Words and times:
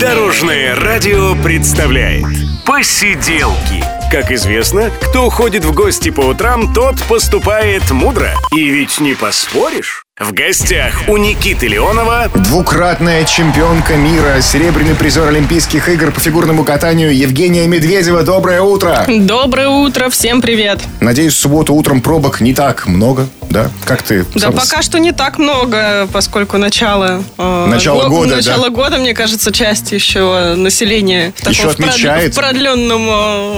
Дорожное 0.00 0.74
радио 0.74 1.34
представляет 1.42 2.24
Посиделки 2.66 3.82
как 4.10 4.30
известно, 4.30 4.90
кто 4.90 5.28
ходит 5.30 5.64
в 5.64 5.74
гости 5.74 6.10
по 6.10 6.20
утрам, 6.20 6.72
тот 6.72 7.02
поступает 7.08 7.90
мудро. 7.90 8.30
И 8.52 8.70
ведь 8.70 9.00
не 9.00 9.14
поспоришь. 9.14 10.05
В 10.18 10.32
гостях 10.32 10.94
у 11.08 11.18
Никиты 11.18 11.68
Леонова 11.68 12.30
Двукратная 12.34 13.26
чемпионка 13.26 13.96
мира, 13.96 14.40
серебряный 14.40 14.94
призер 14.94 15.28
Олимпийских 15.28 15.90
игр 15.90 16.10
по 16.10 16.20
фигурному 16.20 16.64
катанию 16.64 17.14
Евгения 17.14 17.66
Медведева. 17.66 18.22
Доброе 18.22 18.62
утро! 18.62 19.04
Доброе 19.06 19.68
утро, 19.68 20.08
всем 20.08 20.40
привет. 20.40 20.80
Надеюсь, 21.00 21.34
в 21.34 21.38
субботу 21.38 21.74
утром 21.74 22.00
пробок 22.00 22.40
не 22.40 22.54
так 22.54 22.86
много, 22.86 23.28
да? 23.50 23.68
Как 23.84 24.00
ты? 24.00 24.24
Да 24.34 24.40
сам- 24.40 24.54
пока 24.54 24.80
что 24.80 24.98
не 24.98 25.12
так 25.12 25.36
много, 25.38 26.08
поскольку 26.10 26.56
начало... 26.56 27.22
э, 27.36 27.66
Начало 27.68 28.08
года, 28.08 28.30
да. 28.30 28.36
Начало 28.36 28.70
года, 28.70 28.96
мне 28.96 29.12
кажется, 29.12 29.52
часть 29.52 29.92
еще 29.92 30.54
населения 30.54 31.34
в 31.36 31.46
Еще 31.46 31.64
таком 31.68 31.84
прод- 31.84 31.88
отмечает. 31.90 32.32
в 32.32 32.36
продленном 32.36 33.02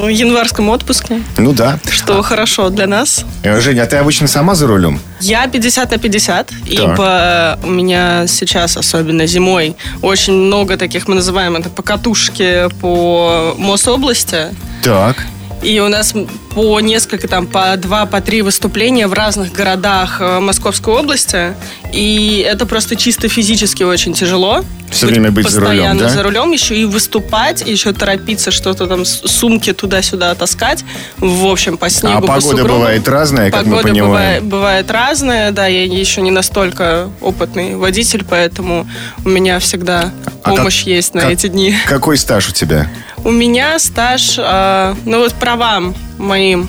э, 0.08 0.12
январском 0.12 0.70
отпуске, 0.70 1.22
Ну 1.36 1.52
да. 1.52 1.78
что 1.88 2.20
хорошо 2.22 2.68
для 2.70 2.88
нас. 2.88 3.24
Э, 3.44 3.60
Женя, 3.60 3.84
а 3.84 3.86
ты 3.86 3.96
обычно 3.98 4.26
сама 4.26 4.56
за 4.56 4.66
рулем? 4.66 4.98
Я 5.20 5.46
50 5.48 5.90
на 5.90 5.98
50, 5.98 6.47
ибо 6.66 7.58
у 7.62 7.70
меня 7.70 8.26
сейчас, 8.26 8.76
особенно 8.76 9.26
зимой, 9.26 9.76
очень 10.02 10.34
много 10.34 10.76
таких, 10.76 11.08
мы 11.08 11.14
называем 11.14 11.56
это 11.56 11.70
покатушки 11.70 12.68
по 12.80 13.54
Мособласти. 13.58 14.54
Так. 14.82 15.26
И 15.62 15.80
у 15.80 15.88
нас 15.88 16.14
по 16.54 16.80
несколько, 16.80 17.26
там, 17.28 17.46
по 17.46 17.76
два, 17.76 18.06
по 18.06 18.20
три 18.20 18.42
выступления 18.42 19.06
в 19.08 19.12
разных 19.12 19.52
городах 19.52 20.18
э, 20.20 20.40
Московской 20.40 20.94
области. 20.94 21.54
И 21.92 22.44
это 22.48 22.64
просто 22.64 22.94
чисто 22.96 23.28
физически 23.28 23.82
очень 23.82 24.12
тяжело. 24.14 24.64
Все 24.90 25.06
время 25.06 25.30
быть 25.30 25.48
за 25.50 25.60
рулем, 25.60 25.70
Постоянно 25.72 26.00
да? 26.00 26.08
за 26.08 26.22
рулем, 26.22 26.52
еще 26.52 26.74
и 26.76 26.84
выступать, 26.86 27.60
еще 27.66 27.92
торопиться, 27.92 28.50
что-то 28.50 28.86
там, 28.86 29.04
сумки 29.04 29.72
туда-сюда 29.74 30.34
таскать. 30.34 30.82
В 31.18 31.44
общем, 31.46 31.76
по 31.76 31.90
снегу, 31.90 32.16
А 32.18 32.20
по 32.22 32.26
погода 32.28 32.64
бывает 32.64 33.06
разная, 33.08 33.50
как 33.50 33.66
мы 33.66 33.76
Погода 33.76 33.88
понимаем. 33.88 34.08
бывает, 34.10 34.44
бывает 34.44 34.90
разная, 34.90 35.50
да, 35.50 35.66
я 35.66 35.84
еще 35.84 36.22
не 36.22 36.30
настолько 36.30 37.10
опытный 37.20 37.76
водитель, 37.76 38.24
поэтому 38.28 38.88
у 39.24 39.28
меня 39.28 39.58
всегда 39.58 40.12
А 40.42 40.50
как- 40.50 40.56
помощь 40.56 40.84
есть 40.84 41.12
на 41.14 41.22
как- 41.22 41.32
эти 41.32 41.48
дни. 41.48 41.74
Какой 41.86 42.16
стаж 42.16 42.48
у 42.48 42.52
тебя? 42.52 42.90
У 43.24 43.30
меня 43.30 43.78
стаж, 43.78 44.36
э, 44.38 44.94
ну 45.04 45.18
вот 45.18 45.34
правам 45.34 45.94
моим 46.18 46.68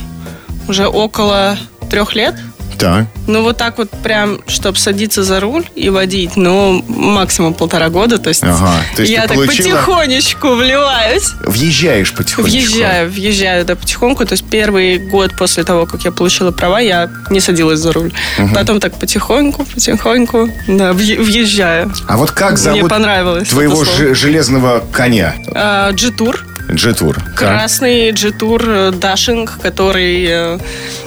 уже 0.67 0.87
около 0.87 1.57
трех 1.89 2.15
лет. 2.15 2.35
Так. 2.79 3.05
Ну 3.27 3.43
вот 3.43 3.57
так 3.57 3.77
вот 3.77 3.89
прям, 3.89 4.39
чтобы 4.47 4.77
садиться 4.77 5.23
за 5.23 5.39
руль 5.39 5.65
и 5.75 5.89
водить, 5.89 6.37
ну 6.37 6.83
максимум 6.87 7.53
полтора 7.53 7.89
года. 7.89 8.17
То 8.17 8.29
есть, 8.29 8.43
Ага, 8.43 8.71
то 8.95 9.01
есть 9.01 9.11
я 9.13 9.27
так 9.27 9.35
получила- 9.35 9.75
потихонечку 9.75 10.47
вливаюсь. 10.55 11.33
Въезжаешь 11.45 12.13
потихонечку. 12.13 12.57
Въезжаю, 12.71 13.11
въезжаю, 13.11 13.65
да, 13.65 13.75
потихоньку. 13.75 14.25
То 14.25 14.33
есть 14.33 14.45
первый 14.49 14.97
год 14.97 15.35
после 15.37 15.63
того, 15.63 15.85
как 15.85 16.03
я 16.05 16.11
получила 16.11 16.51
права, 16.51 16.79
я 16.79 17.09
не 17.29 17.39
садилась 17.41 17.79
за 17.79 17.91
руль. 17.91 18.11
Потом 18.55 18.79
так 18.79 18.93
потихоньку, 18.97 19.65
потихоньку, 19.65 20.49
да, 20.67 20.91
въе- 20.93 21.21
въезжаю. 21.21 21.91
А 22.07 22.17
вот 22.17 22.31
как 22.31 22.51
Мне 22.51 22.57
зовут 22.57 22.89
понравилось 22.89 23.49
твоего 23.49 23.83
железного 24.13 24.83
коня? 24.91 25.35
А, 25.53 25.91
G-тур. 25.91 26.45
Джетур. 26.71 27.17
Красный 27.35 28.11
G-Tour 28.11 28.63
э, 28.65 28.91
Dashing, 28.91 29.49
который 29.61 30.25
э, 30.27 30.59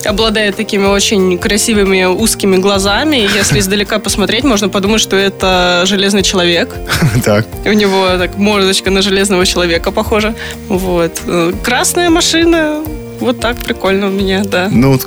обладает 0.04 0.56
такими 0.56 0.86
очень 0.86 1.38
красивыми 1.38 2.04
узкими 2.04 2.56
глазами. 2.56 3.16
Если 3.16 3.60
издалека 3.60 3.98
посмотреть, 3.98 4.44
можно 4.44 4.68
подумать, 4.68 5.00
что 5.00 5.16
это 5.16 5.82
железный 5.86 6.22
человек. 6.22 6.74
Так. 7.24 7.46
У 7.64 7.72
него 7.72 8.08
так 8.18 8.36
мордочка 8.36 8.90
на 8.90 9.00
железного 9.00 9.46
человека 9.46 9.92
похожа. 9.92 10.34
Вот. 10.68 11.20
Э, 11.26 11.52
Красная 11.62 12.10
машина. 12.10 12.82
Вот 13.22 13.38
так 13.38 13.56
прикольно 13.56 14.08
у 14.08 14.10
меня, 14.10 14.42
да. 14.42 14.68
Ну, 14.68 14.98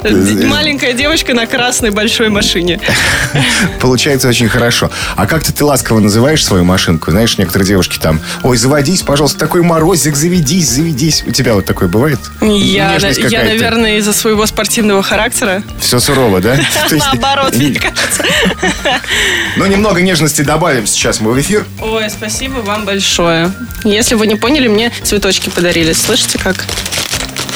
Маленькая 0.48 0.94
девочка 0.94 1.34
на 1.34 1.46
красной 1.46 1.90
большой 1.90 2.30
машине. 2.30 2.80
Получается 3.82 4.30
очень 4.30 4.48
хорошо. 4.48 4.90
А 5.18 5.28
как-то 5.28 5.52
ты 5.52 5.66
ласково 5.66 6.00
называешь 6.00 6.44
свою 6.44 6.64
машинку? 6.64 7.12
Знаешь, 7.12 7.38
некоторые 7.38 7.68
девушки 7.68 8.00
там, 8.00 8.22
ой, 8.42 8.56
заводись, 8.56 9.02
пожалуйста, 9.02 9.38
такой 9.38 9.64
морозик, 9.64 10.16
заведись, 10.16 10.70
заведись. 10.70 11.26
У 11.28 11.32
тебя 11.32 11.56
вот 11.56 11.66
такое 11.66 11.90
бывает? 11.90 12.20
Я, 12.42 12.96
я, 12.96 13.44
наверное, 13.44 13.98
из-за 13.98 14.14
своего 14.14 14.46
спортивного 14.46 15.04
характера. 15.04 15.62
Все 15.82 16.00
сурово, 16.00 16.40
да? 16.40 16.58
Наоборот, 16.92 17.54
мне 17.58 17.78
кажется. 17.78 18.24
Ну, 19.58 19.66
немного 19.66 20.02
нежности 20.02 20.42
добавим 20.42 20.88
сейчас 20.88 21.20
мы 21.20 21.34
в 21.34 21.42
эфир. 21.42 21.66
Ой, 21.82 22.10
спасибо 22.10 22.60
вам 22.60 22.86
большое. 22.86 23.52
Если 23.84 24.16
вы 24.16 24.28
не 24.28 24.36
поняли, 24.36 24.70
мне 24.70 24.90
цветочки 25.04 25.50
подарили. 25.50 25.92
Слышите, 25.92 26.40
как 26.40 26.66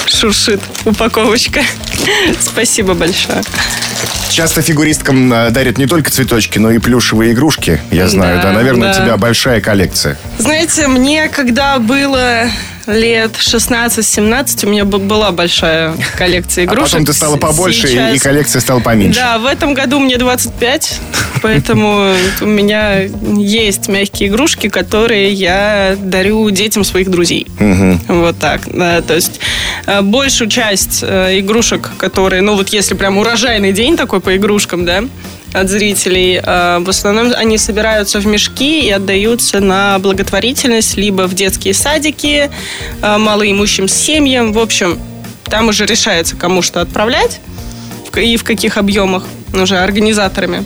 шуршит 0.09 0.61
упаковочка? 0.85 1.61
Спасибо 2.39 2.93
большое. 2.93 3.41
Часто 4.29 4.61
фигуристкам 4.61 5.31
э, 5.33 5.49
дарят 5.51 5.77
не 5.77 5.87
только 5.87 6.11
цветочки, 6.11 6.59
но 6.59 6.71
и 6.71 6.79
плюшевые 6.79 7.33
игрушки. 7.33 7.81
Я 7.91 8.07
знаю, 8.07 8.37
да. 8.37 8.43
Да, 8.43 8.51
Наверное, 8.53 8.93
да. 8.93 8.99
у 8.99 9.03
тебя 9.03 9.17
большая 9.17 9.59
коллекция. 9.61 10.17
Знаете, 10.37 10.87
мне 10.87 11.29
когда 11.29 11.79
было 11.79 12.49
лет 12.93 13.31
16-17, 13.33 14.65
у 14.65 14.69
меня 14.69 14.85
была 14.85 15.31
большая 15.31 15.93
коллекция 16.17 16.63
А 16.65 16.65
игрушек. 16.65 16.91
потом 16.91 17.05
ты 17.05 17.13
стала 17.13 17.37
побольше, 17.37 17.87
и- 17.87 17.91
сейчас- 17.91 18.15
и 18.15 18.19
коллекция 18.19 18.59
стала 18.61 18.79
поменьше. 18.79 19.19
Да, 19.19 19.37
в 19.37 19.45
этом 19.45 19.73
году 19.73 19.99
мне 19.99 20.17
25, 20.17 20.99
поэтому 21.41 22.13
у 22.41 22.45
меня 22.45 23.01
есть 23.37 23.87
мягкие 23.87 24.29
игрушки, 24.29 24.69
которые 24.69 25.31
я 25.33 25.95
дарю 25.99 26.49
детям 26.49 26.83
своих 26.83 27.09
друзей. 27.09 27.47
Вот 28.07 28.37
так. 28.39 28.61
да. 28.73 29.01
То 29.01 29.15
есть 29.15 29.39
э, 29.85 30.01
большую 30.01 30.49
часть 30.49 30.99
э, 31.03 31.39
игрушек, 31.39 31.89
которые, 31.97 32.41
ну 32.41 32.55
вот 32.55 32.69
если 32.69 32.95
прям 32.95 33.17
урожайный 33.17 33.71
день 33.71 33.95
такой 33.97 34.19
по 34.19 34.35
игрушкам, 34.35 34.85
да, 34.85 35.03
от 35.53 35.69
зрителей, 35.69 36.39
э, 36.43 36.79
в 36.79 36.89
основном 36.89 37.33
они 37.35 37.57
собираются 37.57 38.19
в 38.19 38.25
мешки 38.27 38.87
и 38.87 38.91
отдаются 38.91 39.59
на 39.59 39.99
благотворительность, 39.99 40.97
либо 40.97 41.27
в 41.27 41.33
детские 41.33 41.73
садики, 41.73 42.49
э, 43.01 43.17
малоимущим 43.17 43.87
семьям. 43.87 44.53
В 44.53 44.59
общем, 44.59 44.99
там 45.45 45.69
уже 45.69 45.85
решается, 45.85 46.35
кому 46.35 46.61
что 46.61 46.81
отправлять 46.81 47.39
и 48.15 48.37
в 48.37 48.43
каких 48.43 48.77
объемах 48.77 49.23
уже 49.53 49.77
организаторами. 49.77 50.65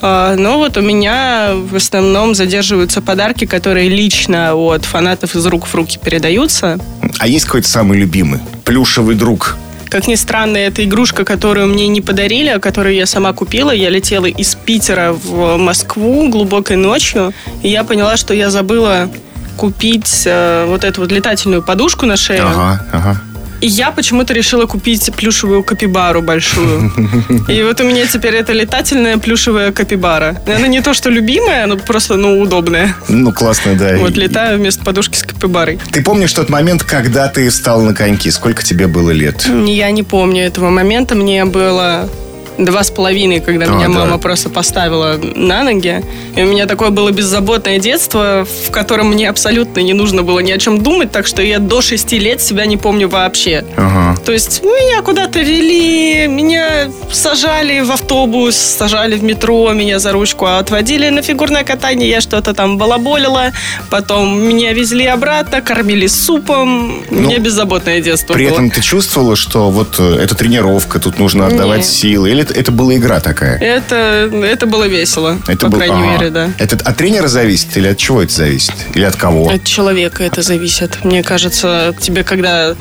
А, 0.00 0.36
Но 0.36 0.58
вот 0.58 0.76
у 0.76 0.82
меня 0.82 1.52
в 1.54 1.76
основном 1.76 2.34
задерживаются 2.34 3.00
подарки, 3.00 3.46
которые 3.46 3.88
лично 3.88 4.54
от 4.54 4.84
фанатов 4.84 5.34
из 5.34 5.46
рук 5.46 5.66
в 5.66 5.74
руки 5.74 5.98
передаются. 6.02 6.78
А 7.18 7.26
есть 7.26 7.46
какой-то 7.46 7.68
самый 7.68 7.98
любимый? 7.98 8.40
Плюшевый 8.64 9.14
друг. 9.14 9.56
Как 9.94 10.08
ни 10.08 10.16
странно, 10.16 10.56
это 10.56 10.84
игрушка, 10.84 11.24
которую 11.24 11.68
мне 11.68 11.86
не 11.86 12.00
подарили, 12.00 12.48
а 12.48 12.58
которую 12.58 12.96
я 12.96 13.06
сама 13.06 13.32
купила. 13.32 13.70
Я 13.70 13.90
летела 13.90 14.26
из 14.26 14.56
Питера 14.56 15.12
в 15.12 15.56
Москву 15.56 16.28
глубокой 16.28 16.76
ночью, 16.76 17.32
и 17.62 17.68
я 17.68 17.84
поняла, 17.84 18.16
что 18.16 18.34
я 18.34 18.50
забыла 18.50 19.08
купить 19.56 20.24
э, 20.26 20.64
вот 20.66 20.82
эту 20.82 21.02
вот 21.02 21.12
летательную 21.12 21.62
подушку 21.62 22.06
на 22.06 22.16
шею. 22.16 22.44
Ага, 22.44 22.84
ага. 22.92 23.20
И 23.64 23.66
я 23.66 23.92
почему-то 23.92 24.34
решила 24.34 24.66
купить 24.66 25.10
плюшевую 25.16 25.62
капибару 25.64 26.20
большую. 26.20 26.92
И 27.48 27.62
вот 27.62 27.80
у 27.80 27.84
меня 27.84 28.06
теперь 28.06 28.34
это 28.34 28.52
летательная 28.52 29.16
плюшевая 29.16 29.72
капибара. 29.72 30.36
Она 30.46 30.66
не 30.66 30.82
то, 30.82 30.92
что 30.92 31.08
любимая, 31.08 31.64
но 31.64 31.78
просто, 31.78 32.16
ну, 32.16 32.40
удобная. 32.40 32.94
Ну, 33.08 33.32
классно, 33.32 33.74
да. 33.74 33.96
Вот 33.96 34.18
летаю 34.18 34.58
вместо 34.58 34.84
подушки 34.84 35.16
с 35.16 35.22
капибарой. 35.22 35.80
Ты 35.92 36.02
помнишь 36.02 36.34
тот 36.34 36.50
момент, 36.50 36.84
когда 36.84 37.26
ты 37.28 37.48
встал 37.48 37.80
на 37.80 37.94
коньки? 37.94 38.30
Сколько 38.30 38.62
тебе 38.62 38.86
было 38.86 39.12
лет? 39.12 39.48
Я 39.64 39.90
не 39.92 40.02
помню 40.02 40.42
этого 40.42 40.68
момента. 40.68 41.14
Мне 41.14 41.46
было 41.46 42.10
два 42.58 42.82
с 42.84 42.90
половиной, 42.90 43.40
когда 43.40 43.66
А, 43.66 43.68
меня 43.68 43.88
да. 43.88 43.92
мама 44.00 44.18
просто 44.18 44.48
поставила 44.50 45.18
на 45.34 45.62
ноги. 45.64 46.02
И 46.36 46.42
у 46.42 46.46
меня 46.46 46.66
такое 46.66 46.90
было 46.90 47.10
беззаботное 47.10 47.78
детство, 47.78 48.46
в 48.66 48.70
котором 48.70 49.08
мне 49.10 49.28
абсолютно 49.28 49.80
не 49.80 49.92
нужно 49.92 50.22
было 50.22 50.40
ни 50.40 50.50
о 50.52 50.58
чем 50.58 50.82
думать, 50.82 51.10
так 51.12 51.26
что 51.26 51.42
я 51.42 51.58
до 51.58 51.80
шести 51.82 52.18
лет 52.18 52.40
себя 52.42 52.66
не 52.66 52.76
помню 52.76 53.08
вообще. 53.08 53.64
Ага. 53.76 54.16
То 54.24 54.32
есть 54.32 54.62
меня 54.62 55.02
куда-то 55.02 55.40
вели, 55.40 56.26
меня 56.28 56.88
сажали 57.12 57.80
в 57.80 57.90
автобус, 57.90 58.56
сажали 58.56 59.16
в 59.16 59.22
метро, 59.24 59.72
меня 59.72 59.98
за 59.98 60.12
ручку 60.12 60.46
отводили 60.46 61.08
на 61.08 61.22
фигурное 61.22 61.64
катание, 61.64 62.08
я 62.08 62.20
что-то 62.20 62.54
там 62.54 62.78
балаболила, 62.78 63.52
потом 63.90 64.38
меня 64.48 64.72
везли 64.72 65.06
обратно, 65.06 65.60
кормили 65.60 66.06
супом. 66.06 67.02
У 67.10 67.14
меня 67.14 67.38
беззаботное 67.38 68.00
детство 68.00 68.32
Ну, 68.32 68.34
При 68.34 68.44
было. 68.46 68.54
этом 68.54 68.70
ты 68.70 68.80
чувствовала, 68.80 69.36
что 69.36 69.70
вот 69.70 69.96
э, 69.98 70.16
это 70.22 70.34
тренировка, 70.34 70.98
тут 71.00 71.18
нужно 71.18 71.46
отдавать 71.46 71.78
Нет. 71.78 71.86
силы? 71.86 72.30
Или 72.30 72.43
это, 72.44 72.54
это 72.60 72.72
была 72.72 72.94
игра 72.96 73.20
такая? 73.20 73.58
Это, 73.58 74.30
это 74.44 74.66
было 74.66 74.84
весело, 74.84 75.38
Это 75.48 75.66
по 75.66 75.68
был- 75.68 75.78
крайней 75.78 75.94
ага. 76.02 76.12
мере, 76.12 76.30
да. 76.30 76.50
Это 76.58 76.76
от 76.76 76.96
тренера 76.96 77.28
зависит 77.28 77.76
или 77.76 77.88
от 77.88 77.98
чего 77.98 78.22
это 78.22 78.32
зависит? 78.32 78.74
Или 78.94 79.04
от 79.04 79.16
кого? 79.16 79.48
От 79.50 79.64
человека 79.64 80.22
это 80.24 80.42
зависит. 80.42 81.04
Мне 81.04 81.22
кажется, 81.22 81.94
тебе 82.00 82.22
когда 82.24 82.74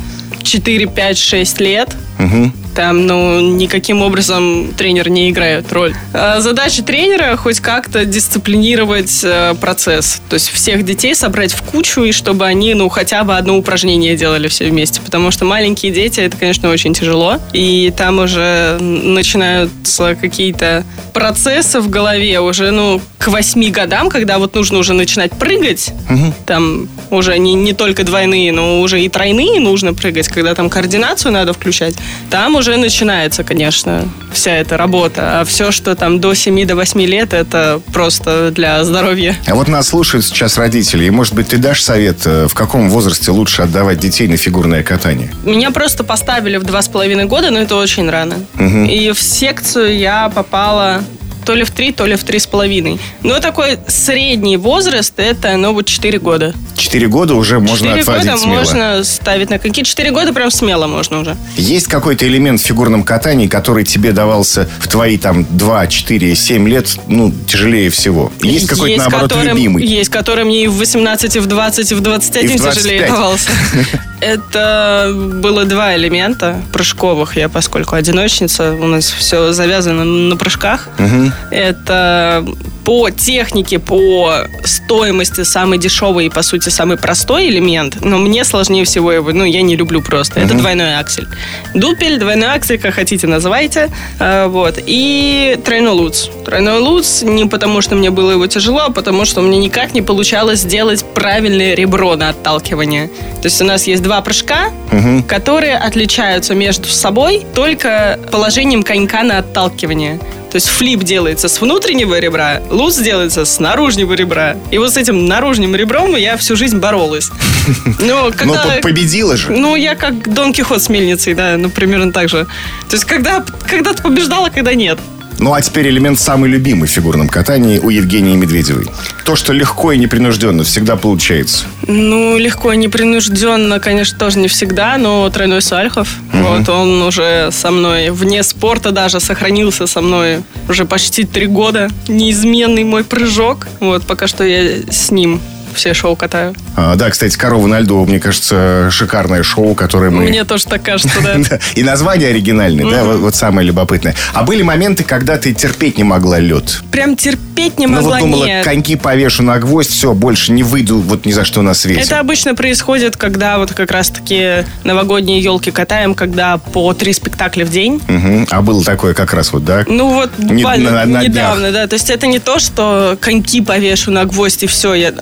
4, 0.44 0.88
5, 0.88 1.18
6 1.18 1.60
лет, 1.62 1.90
Мгм. 2.20 2.54
Там, 2.76 3.06
ну, 3.06 3.40
никаким 3.40 4.02
образом 4.02 4.74
тренер 4.78 5.10
не 5.10 5.30
играет 5.30 5.72
роль. 5.72 5.94
А 6.14 6.40
задача 6.42 6.84
тренера 6.84 7.36
хоть 7.38 7.60
как-то 7.60 8.06
дисциплинировать 8.06 9.22
э, 9.24 9.56
процесс. 9.60 10.22
То 10.30 10.36
есть 10.36 10.50
всех 10.50 10.84
детей 10.84 11.16
собрать 11.16 11.54
в 11.54 11.62
кучу, 11.62 12.04
и 12.04 12.12
чтобы 12.12 12.46
они, 12.46 12.74
ну, 12.74 12.90
хотя 12.90 13.24
бы 13.24 13.36
одно 13.36 13.58
упражнение 13.58 14.16
делали 14.16 14.48
все 14.48 14.66
вместе. 14.66 15.02
Потому 15.02 15.32
что 15.32 15.46
маленькие 15.46 15.92
дети, 15.92 16.20
это, 16.20 16.38
конечно, 16.38 16.70
очень 16.70 16.94
тяжело. 16.94 17.40
И 17.54 17.94
там 17.96 18.20
уже 18.20 18.78
начинаются 18.80 20.16
какие-то 20.16 20.84
процессы 21.14 21.80
в 21.80 21.90
голове 21.90 22.40
уже, 22.40 22.72
ну, 22.72 23.02
к 23.24 23.28
восьми 23.28 23.72
годам, 23.72 24.10
когда 24.10 24.38
вот 24.38 24.56
нужно 24.56 24.80
уже 24.80 24.94
начинать 24.94 25.32
прыгать, 25.32 25.94
угу. 26.10 26.34
там 26.46 26.90
уже 27.10 27.38
не, 27.38 27.54
не 27.54 27.74
только 27.74 28.04
двойные, 28.04 28.52
но 28.52 28.82
уже 28.82 29.02
и 29.02 29.08
тройные 29.08 29.60
нужно 29.60 29.94
прыгать, 29.94 30.28
когда 30.28 30.54
там 30.56 30.70
координацию 30.70 31.32
надо 31.32 31.54
включать, 31.54 31.96
там 32.30 32.56
уже 32.56 32.63
начинается, 32.72 33.44
конечно, 33.44 34.08
вся 34.32 34.52
эта 34.52 34.78
работа. 34.78 35.42
А 35.42 35.46
все, 35.46 35.72
что 35.72 35.96
там 35.96 36.20
до 36.20 36.34
7 36.34 36.66
до 36.66 36.76
8 36.76 37.02
лет, 37.02 37.34
это 37.34 37.82
просто 37.94 38.52
для 38.52 38.84
здоровья. 38.84 39.36
А 39.48 39.56
вот 39.56 39.68
нас 39.68 39.88
слушают 39.88 40.26
сейчас 40.26 40.58
родители, 40.58 41.06
и, 41.06 41.10
может 41.10 41.34
быть, 41.34 41.50
ты 41.50 41.58
дашь 41.58 41.82
совет, 41.82 42.26
э, 42.26 42.48
в 42.48 42.54
каком 42.54 42.90
возрасте 42.90 43.32
лучше 43.32 43.62
отдавать 43.62 44.00
детей 44.00 44.28
на 44.28 44.38
фигурное 44.38 44.84
катание? 44.84 45.32
Меня 45.44 45.72
просто 45.72 46.04
поставили 46.04 46.58
в 46.58 46.64
два 46.64 46.82
с 46.82 46.88
половиной 46.88 47.26
года, 47.26 47.52
но 47.52 47.60
это 47.60 47.76
очень 47.76 48.10
рано. 48.10 48.36
Угу. 48.56 48.86
И 48.86 49.12
в 49.12 49.22
секцию 49.22 49.98
я 49.98 50.30
попала 50.30 51.04
то 51.46 51.54
ли 51.54 51.64
в 51.64 51.72
три, 51.72 51.92
то 51.92 52.06
ли 52.06 52.16
в 52.16 52.24
три 52.24 52.40
с 52.40 52.48
половиной. 52.48 53.00
Но 53.22 53.40
такой 53.40 53.78
средний 53.88 54.58
возраст 54.58 55.14
это, 55.18 55.56
ну, 55.58 55.74
вот 55.74 55.86
четыре 55.86 56.20
года. 56.20 56.54
Четыре 56.76 57.08
года 57.08 57.36
уже 57.36 57.60
можно 57.60 57.88
4 57.88 58.02
отводить 58.02 58.26
года 58.26 58.38
смело. 58.38 58.60
можно 58.60 59.04
ставить 59.04 59.50
на 59.50 59.60
какие 59.60 59.84
четыре 59.84 60.12
года 60.12 60.34
прям 60.34 60.52
смело 60.52 60.88
можно 60.88 61.20
уже. 61.20 61.38
Есть 61.56 61.88
какой-то 61.88 62.28
элемент 62.28 62.60
в 62.60 62.64
фигурном 62.64 63.04
катании, 63.04 63.48
который 63.48 63.84
тебе 63.84 64.12
давался 64.12 64.70
в 64.80 64.88
твои 64.88 65.18
там 65.18 65.46
2, 65.50 65.88
4, 65.88 66.36
7 66.36 66.68
лет, 66.68 66.88
ну, 67.08 67.34
тяжелее 67.48 67.90
всего? 67.90 68.32
Есть 68.42 68.68
какой-то, 68.68 68.98
наоборот, 68.98 69.32
которым, 69.32 69.56
любимый? 69.56 69.86
Есть, 69.86 70.10
который 70.10 70.46
мне 70.46 70.66
и 70.66 70.68
в 70.68 70.78
18, 70.78 71.36
и 71.36 71.40
в 71.40 71.46
20, 71.46 71.92
и 71.92 71.96
в 71.96 72.02
21 72.02 72.52
и 72.52 72.58
в 72.58 72.74
тяжелее 72.74 73.08
давался. 73.08 73.50
Это 74.24 75.12
было 75.14 75.66
два 75.66 75.96
элемента 75.96 76.62
прыжковых. 76.72 77.36
Я, 77.36 77.50
поскольку 77.50 77.96
одиночница, 77.96 78.74
у 78.74 78.86
нас 78.86 79.12
все 79.12 79.52
завязано 79.52 80.06
на 80.06 80.38
прыжках. 80.38 80.88
Угу. 80.98 81.32
Это 81.52 82.46
по 82.84 83.10
технике, 83.10 83.80
по 83.80 84.46
стоимости 84.66 85.44
самый 85.44 85.78
дешевый 85.78 86.26
и, 86.26 86.30
по 86.30 86.42
сути, 86.42 86.70
самый 86.70 86.98
простой 86.98 87.50
элемент, 87.50 87.98
но 88.02 88.18
мне 88.18 88.44
сложнее 88.44 88.86
всего 88.86 89.12
его, 89.12 89.32
ну, 89.32 89.46
я 89.46 89.62
не 89.62 89.76
люблю 89.76 90.02
просто. 90.02 90.40
Uh-huh. 90.40 90.46
Это 90.46 90.56
двойной 90.56 90.98
аксель. 90.98 91.28
Дупель, 91.74 92.18
двойной 92.18 92.54
аксель, 92.54 92.80
как 92.80 92.96
хотите, 92.96 93.28
называйте. 93.28 93.90
А, 94.20 94.48
вот. 94.48 94.80
И 94.86 95.58
тройной 95.64 95.92
луц. 95.92 96.28
Тройной 96.46 96.80
луц 96.80 97.22
не 97.22 97.46
потому, 97.46 97.82
что 97.82 97.96
мне 97.96 98.10
было 98.10 98.32
его 98.32 98.48
тяжело, 98.48 98.82
а 98.88 98.92
потому, 98.92 99.26
что 99.26 99.42
мне 99.42 99.58
никак 99.58 99.94
не 99.94 100.02
получалось 100.02 100.60
сделать 100.60 101.04
правильное 101.14 101.76
ребро 101.76 102.16
на 102.16 102.30
отталкивание. 102.30 103.08
То 103.42 103.46
есть 103.46 103.62
у 103.62 103.66
нас 103.66 103.88
есть 103.88 104.04
два 104.04 104.22
прыжка, 104.22 104.70
uh-huh. 104.92 105.24
которые 105.24 105.78
отличаются 105.78 106.54
между 106.54 106.88
собой 106.90 107.46
только 107.56 108.20
положением 108.32 108.84
конька 108.84 109.24
на 109.24 109.40
отталкивание. 109.40 110.20
То 110.54 110.58
есть 110.58 110.68
флип 110.68 111.02
делается 111.02 111.50
с 111.50 111.60
внутреннего 111.62 112.20
ребра, 112.20 112.62
луз 112.74 112.98
делается 112.98 113.46
с 113.46 113.60
наружного 113.60 114.14
ребра. 114.14 114.58
И 114.72 114.78
вот 114.78 114.94
с 114.94 114.98
этим 114.98 115.26
наружным 115.26 115.76
ребром 115.76 116.16
я 116.16 116.36
всю 116.38 116.56
жизнь 116.56 116.80
боролась. 116.80 117.30
Но, 118.00 118.32
когда, 118.36 118.66
Но 118.66 118.82
победила 118.82 119.38
же. 119.38 119.52
Ну, 119.52 119.76
я 119.76 119.96
как 119.96 120.34
Дон 120.34 120.52
Кихот 120.52 120.82
с 120.82 120.90
мельницей, 120.90 121.34
да, 121.34 121.56
ну, 121.58 121.70
примерно 121.70 122.12
так 122.12 122.30
же. 122.30 122.46
То 122.90 122.96
есть, 122.96 123.06
когда, 123.06 123.46
когда 123.68 123.94
ты 123.94 124.04
побеждала, 124.04 124.50
когда 124.50 124.74
нет. 124.74 125.00
Ну 125.40 125.54
а 125.54 125.62
теперь 125.62 125.90
элемент 125.90 126.20
самый 126.20 126.50
любимый 126.50 126.88
в 126.88 126.92
фигурном 126.92 127.30
катании 127.30 127.80
у 127.80 127.90
Евгении 127.90 128.36
Медведевой. 128.36 128.86
То, 129.26 129.36
что 129.36 129.54
легко 129.54 129.92
и 129.92 129.98
непринужденно 129.98 130.64
всегда 130.64 130.96
получается. 130.96 131.66
Ну, 131.88 132.38
легко 132.38 132.72
и 132.74 132.78
непринужденно, 132.78 133.80
конечно, 133.80 134.18
тоже 134.18 134.40
не 134.40 134.48
всегда, 134.48 134.98
но 134.98 135.30
тройной 135.30 135.62
Сальхов, 135.62 136.10
угу. 136.34 136.44
вот 136.44 136.70
он 136.70 137.02
уже 137.02 137.50
со 137.52 137.72
мной 137.72 138.10
вне 138.10 138.44
спорта 138.44 138.92
даже 138.92 139.20
сохранился 139.20 139.88
со 139.88 140.02
мной 140.02 140.44
уже 140.70 140.86
почти 140.86 141.24
три 141.24 141.48
года. 141.48 141.90
Неизменный 142.08 142.84
мой 142.84 143.04
прыжок. 143.04 143.68
Вот, 143.80 144.04
пока 144.04 144.28
что 144.28 144.44
я 144.44 144.82
с 144.90 145.12
ним 145.12 145.42
все 145.74 145.94
шоу 145.94 146.16
катаю. 146.16 146.56
А, 146.76 146.96
да, 146.96 147.10
кстати, 147.10 147.38
«Корова 147.38 147.68
на 147.68 147.80
льду», 147.80 148.04
мне 148.06 148.20
кажется, 148.20 148.90
шикарное 148.92 149.44
шоу, 149.44 149.76
которое 149.76 150.10
мы... 150.10 150.24
Мне 150.24 150.44
тоже 150.44 150.66
так 150.66 150.84
кажется, 150.84 151.20
да. 151.22 151.60
И 151.76 151.84
название 151.84 152.30
оригинальное, 152.30 152.90
да, 152.90 153.04
вот 153.04 153.36
самое 153.36 153.68
любопытное. 153.68 154.16
А 154.34 154.44
были 154.44 154.62
моменты, 154.62 155.04
когда 155.04 155.38
ты 155.38 155.54
терпеть 155.54 155.98
не 155.98 156.04
могла 156.04 156.40
лед? 156.40 156.82
Прям 156.92 157.16
терпеть 157.16 157.80
не 157.80 157.88
могла, 157.88 158.20
Ну 158.20 158.28
вот 158.28 158.40
думала, 158.40 158.64
коньки 158.64 158.96
повешу 158.96 159.44
на 159.44 159.60
гвоздь, 159.60 159.92
все, 159.92 160.14
больше 160.14 160.52
не 160.52 160.64
выйду 160.64 161.00
вот 161.00 161.26
ни 161.26 161.32
за 161.32 161.46
что 161.46 161.62
на 161.62 161.74
свете. 161.74 162.02
Это 162.02 162.20
обычно 162.20 162.56
происходит, 162.56 163.18
когда 163.18 163.58
вот 163.58 163.74
как 163.74 163.92
раз-таки 163.92 164.66
новогодние 164.84 165.40
елки 165.40 165.72
катаем, 165.72 166.16
когда 166.16 166.58
по 166.58 166.94
три 166.94 167.14
спектакля 167.14 167.66
в 167.66 167.70
день. 167.70 168.02
А 168.50 168.62
было 168.62 168.84
такое 168.84 169.14
как 169.14 169.34
раз 169.34 169.54
вот, 169.54 169.66
да? 169.66 169.84
Ну 169.88 170.14
вот 170.14 170.32
буквально 170.38 171.06
недавно, 171.06 171.72
да. 171.72 171.88
То 171.88 171.96
есть 171.96 172.10
это 172.10 172.28
не 172.28 172.40
то, 172.40 172.60
что 172.60 173.18
коньки 173.20 173.62
повешу 173.62 174.12
на 174.12 174.26
гвоздь 174.26 174.64
и 174.64 174.68
все. 174.68 174.94
Я, 174.94 175.14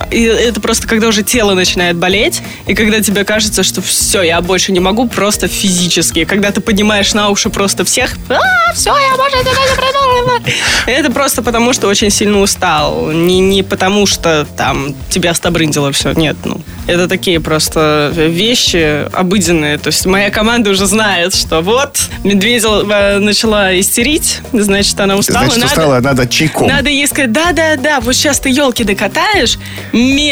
это 0.41 0.61
просто 0.61 0.87
когда 0.87 1.07
уже 1.07 1.23
тело 1.23 1.53
начинает 1.53 1.97
болеть, 1.97 2.41
и 2.67 2.73
когда 2.73 3.01
тебе 3.01 3.23
кажется, 3.23 3.63
что 3.63 3.81
все, 3.81 4.21
я 4.21 4.41
больше 4.41 4.71
не 4.71 4.79
могу, 4.79 5.07
просто 5.07 5.47
физически. 5.47 6.25
Когда 6.25 6.51
ты 6.51 6.61
поднимаешь 6.61 7.13
на 7.13 7.29
уши 7.29 7.49
просто 7.49 7.85
всех, 7.85 8.15
а, 8.29 8.73
все, 8.73 8.95
я 8.95 9.15
больше 9.15 9.39
тебя 9.39 9.51
не 9.51 9.75
приду. 9.75 10.51
Это 10.87 11.11
просто 11.11 11.41
потому, 11.41 11.73
что 11.73 11.87
очень 11.87 12.09
сильно 12.09 12.39
устал. 12.39 13.11
Не, 13.11 13.39
не 13.39 13.63
потому, 13.63 14.05
что 14.05 14.47
там 14.57 14.95
тебя 15.09 15.33
стобрындило 15.33 15.91
все. 15.91 16.13
Нет, 16.13 16.37
ну, 16.43 16.61
это 16.87 17.07
такие 17.07 17.39
просто 17.39 18.11
вещи 18.15 19.07
обыденные. 19.13 19.77
То 19.77 19.87
есть 19.87 20.05
моя 20.05 20.29
команда 20.29 20.71
уже 20.71 20.85
знает, 20.85 21.35
что 21.35 21.61
вот 21.61 21.99
Медведева 22.23 23.17
начала 23.19 23.77
истерить, 23.79 24.39
значит, 24.51 24.99
она 24.99 25.15
устала. 25.15 25.45
Значит, 25.45 25.61
надо, 25.61 25.71
устала, 25.73 25.99
надо 25.99 26.27
чайком. 26.27 26.67
Надо 26.67 26.89
ей 26.89 27.07
сказать, 27.07 27.31
да-да-да, 27.31 27.99
вот 28.01 28.15
сейчас 28.15 28.39
ты 28.39 28.49
елки 28.49 28.83
докатаешь, 28.83 29.57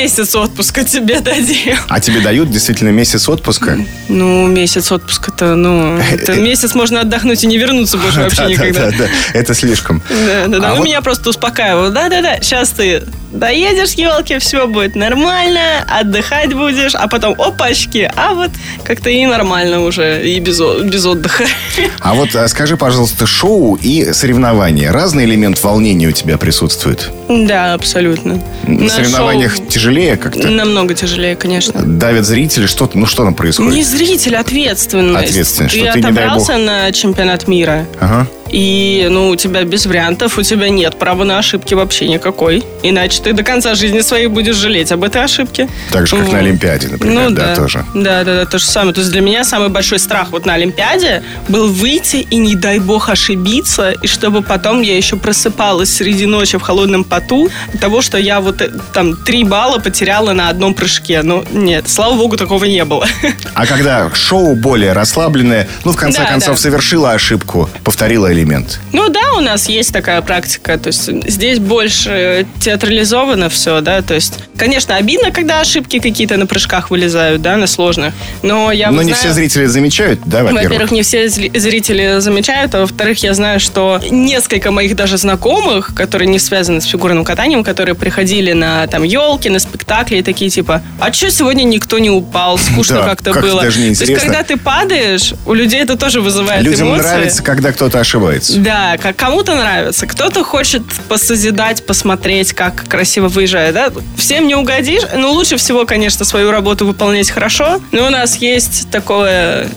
месяц 0.02 0.34
отпуска 0.36 0.84
тебе 0.84 1.20
дадим. 1.20 1.78
А 1.90 2.00
тебе 2.00 2.22
дают 2.22 2.50
действительно 2.50 2.90
месяц 2.90 3.28
отпуска? 3.28 3.78
Ну, 4.08 4.48
месяц 4.48 4.92
отпуска-то, 4.92 5.56
ну, 5.56 5.98
это 6.12 6.36
месяц 6.36 6.74
можно 6.74 7.02
отдохнуть 7.02 7.44
и 7.44 7.48
не 7.48 7.58
вернуться 7.58 7.98
больше 7.98 8.22
вообще 8.22 8.46
никогда. 8.46 8.86
Да, 8.86 8.92
да, 8.92 8.98
да, 8.98 9.10
это 9.34 9.54
слишком. 9.54 10.02
Да, 10.10 10.48
да, 10.48 10.60
да. 10.60 10.72
А 10.72 10.76
ну, 10.76 10.84
меня 10.84 11.02
просто 11.02 11.30
успокаивало. 11.30 11.90
Да-да-да, 11.90 12.40
сейчас 12.42 12.70
ты 12.70 13.04
доедешь 13.32 13.94
елки, 13.94 14.40
все 14.40 14.68
будет 14.68 14.96
нормально, 14.96 15.86
отдыхать 15.88 16.54
будешь, 16.54 16.96
а 16.96 17.08
потом 17.08 17.40
опачки, 17.40 18.12
а 18.16 18.34
вот 18.34 18.52
как-то 18.84 19.10
и 19.10 19.26
нормально 19.26 19.82
уже, 19.82 20.28
и 20.28 20.40
без, 20.40 20.60
без 20.60 21.06
отдыха. 21.06 21.46
А 22.02 22.14
вот 22.14 22.36
а 22.36 22.48
скажи, 22.48 22.78
пожалуйста, 22.78 23.26
шоу 23.26 23.76
и 23.76 24.14
соревнования, 24.14 24.92
разный 24.92 25.26
элемент 25.26 25.62
волнения 25.62 26.08
у 26.08 26.12
тебя 26.12 26.38
присутствует? 26.38 27.10
Да, 27.28 27.74
абсолютно. 27.74 28.42
На, 28.64 28.84
На 28.84 28.90
соревнованиях 28.90 29.56
шоу 29.56 29.68
тяжелее 29.90 30.18
как-то? 30.18 30.48
Намного 30.50 30.94
тяжелее, 30.94 31.36
конечно. 31.36 31.82
Давят 31.82 32.26
зрители, 32.26 32.66
что, 32.66 32.90
ну 32.94 33.06
что 33.06 33.24
там 33.24 33.34
происходит? 33.34 33.74
Не 33.74 33.84
зритель, 33.84 34.36
ответственность. 34.36 35.30
Ответственность, 35.30 35.76
что 35.76 35.86
ты, 35.86 36.02
ты 36.02 36.08
отобрался 36.08 36.58
не 36.58 36.66
дай 36.66 36.84
бог... 36.84 36.86
на 36.88 36.92
чемпионат 36.92 37.48
мира. 37.48 37.88
Ага. 38.00 38.28
И, 38.52 39.08
ну, 39.10 39.30
у 39.30 39.36
тебя 39.36 39.64
без 39.64 39.86
вариантов, 39.86 40.38
у 40.38 40.44
тебя 40.44 40.70
нет 40.70 40.98
права 40.98 41.24
на 41.24 41.40
ошибки 41.40 41.74
вообще 41.74 42.08
никакой. 42.08 42.64
Иначе 42.84 43.22
ты 43.22 43.34
до 43.34 43.44
конца 43.44 43.76
жизни 43.76 44.02
своей 44.02 44.28
будешь 44.28 44.56
жалеть 44.56 44.92
об 44.92 45.04
этой 45.04 45.24
ошибке. 45.24 45.70
Так 45.92 46.08
же, 46.08 46.16
как 46.16 46.26
вот. 46.26 46.34
на 46.34 46.40
Олимпиаде, 46.40 46.88
например, 46.88 47.30
ну, 47.30 47.36
да, 47.36 47.48
да, 47.48 47.56
тоже. 47.56 47.86
Да, 47.94 48.24
да, 48.24 48.36
да, 48.36 48.46
то 48.46 48.58
же 48.60 48.66
самое. 48.66 48.94
То 48.94 49.02
есть 49.02 49.12
для 49.12 49.22
меня 49.22 49.44
самый 49.44 49.70
большой 49.70 50.00
страх 50.00 50.32
вот 50.32 50.46
на 50.46 50.54
Олимпиаде 50.54 51.24
был 51.48 51.72
выйти 51.72 52.18
и, 52.18 52.38
не 52.38 52.56
дай 52.56 52.80
бог, 52.80 53.10
ошибиться, 53.10 53.92
и 53.92 54.08
чтобы 54.08 54.42
потом 54.42 54.82
я 54.82 54.98
еще 54.98 55.16
просыпалась 55.16 55.94
среди 55.94 56.26
ночи 56.26 56.58
в 56.58 56.62
холодном 56.62 57.04
поту 57.04 57.50
от 57.74 57.80
того, 57.80 58.02
что 58.02 58.18
я 58.18 58.40
вот 58.40 58.62
э, 58.62 58.70
там 58.94 59.16
три 59.16 59.44
балла 59.44 59.80
потеряла 59.80 60.34
на 60.34 60.50
одном 60.50 60.74
прыжке. 60.74 61.22
Ну, 61.22 61.44
нет, 61.52 61.90
слава 61.90 62.16
богу, 62.16 62.38
такого 62.38 62.66
не 62.66 62.84
было. 62.86 63.08
А 63.54 63.66
когда 63.66 64.10
шоу 64.14 64.56
более 64.56 64.94
расслабленное, 64.94 65.68
ну, 65.84 65.92
в 65.92 65.96
конце 65.96 66.20
да, 66.20 66.26
концов, 66.26 66.56
да. 66.56 66.62
совершила 66.62 67.12
ошибку, 67.12 67.70
повторила 67.84 68.32
элемент? 68.40 68.80
Ну 68.94 69.10
да, 69.10 69.34
у 69.38 69.42
нас 69.42 69.68
есть 69.70 69.92
такая 69.94 70.22
практика. 70.22 70.78
То 70.78 70.88
есть 70.88 71.10
здесь 71.30 71.60
больше 71.60 72.46
театрализовано 72.60 73.50
все, 73.50 73.82
да. 73.82 74.02
То 74.02 74.14
есть, 74.14 74.36
конечно, 74.58 74.96
обидно, 74.96 75.32
когда 75.32 75.62
ошибки 75.62 76.00
какие-то 76.00 76.38
на 76.38 76.46
прыжках 76.48 76.90
вылезают, 76.92 77.42
да, 77.42 77.58
на 77.58 77.68
сложных. 77.68 78.14
Но 78.44 78.72
я 78.72 78.92
Но 78.92 79.02
не 79.02 79.10
знаю- 79.14 79.18
все 79.26 79.34
зрители 79.34 79.66
замечают, 79.66 80.20
да, 80.26 80.44
во-первых? 80.44 80.64
Во-первых, 80.64 80.92
не 80.92 81.02
все 81.04 81.28
зрители 81.30 82.20
замечают, 82.20 82.74
а 82.76 82.82
во-вторых, 82.82 83.22
я 83.24 83.34
знаю, 83.34 83.60
что 83.60 84.00
несколько 84.10 84.72
моих 84.72 84.96
даже 84.96 85.18
знакомых, 85.18 85.94
которые 85.96 86.28
не 86.28 86.40
связаны 86.40 86.82
с 86.82 86.86
фигурным 86.86 87.24
катанием, 87.24 87.64
которые 87.64 87.96
приходили 87.96 88.54
на 88.54 88.88
там 88.88 89.04
елки, 89.04 89.50
на 89.50 89.60
спектакли 89.60 90.18
и 90.18 90.24
такие 90.24 90.50
типа, 90.50 90.82
а 91.00 91.12
что 91.14 91.30
сегодня 91.32 91.64
никто 91.64 92.00
не 92.00 92.10
упал, 92.10 92.58
скучно 92.58 92.98
Да, 92.98 93.04
как-то 93.06 93.32
как-то 93.34 93.50
было. 93.50 93.62
даже 93.62 93.78
То 93.80 94.04
есть, 94.06 94.14
когда 94.16 94.44
ты 94.44 94.58
падаешь, 94.58 95.34
у 95.46 95.54
людей 95.54 95.82
это 95.82 95.98
тоже 95.98 96.22
вызывает 96.22 96.64
Людям 96.64 96.88
эмоции. 96.90 97.04
нравится, 97.04 97.44
когда 97.44 97.72
кто-то 97.72 98.00
ошибается. 98.00 98.29
Да, 98.58 98.98
как 98.98 99.16
кому-то 99.16 99.56
нравится. 99.56 100.08
Кто-то 100.08 100.44
хочет 100.44 100.84
посозидать, 101.08 101.86
посмотреть, 101.86 102.54
как 102.54 102.88
красиво 102.88 103.28
выезжает. 103.28 103.74
Да? 103.74 103.92
Всем 104.18 104.48
не 104.48 104.56
угодишь. 104.56 105.04
Но 105.16 105.32
лучше 105.32 105.58
всего, 105.58 105.86
конечно, 105.86 106.26
свою 106.26 106.52
работу 106.52 106.86
выполнять 106.86 107.30
хорошо. 107.30 107.82
Но 107.92 108.08
у 108.08 108.10
нас 108.10 108.38
есть 108.38 108.90
такое, 108.92 109.68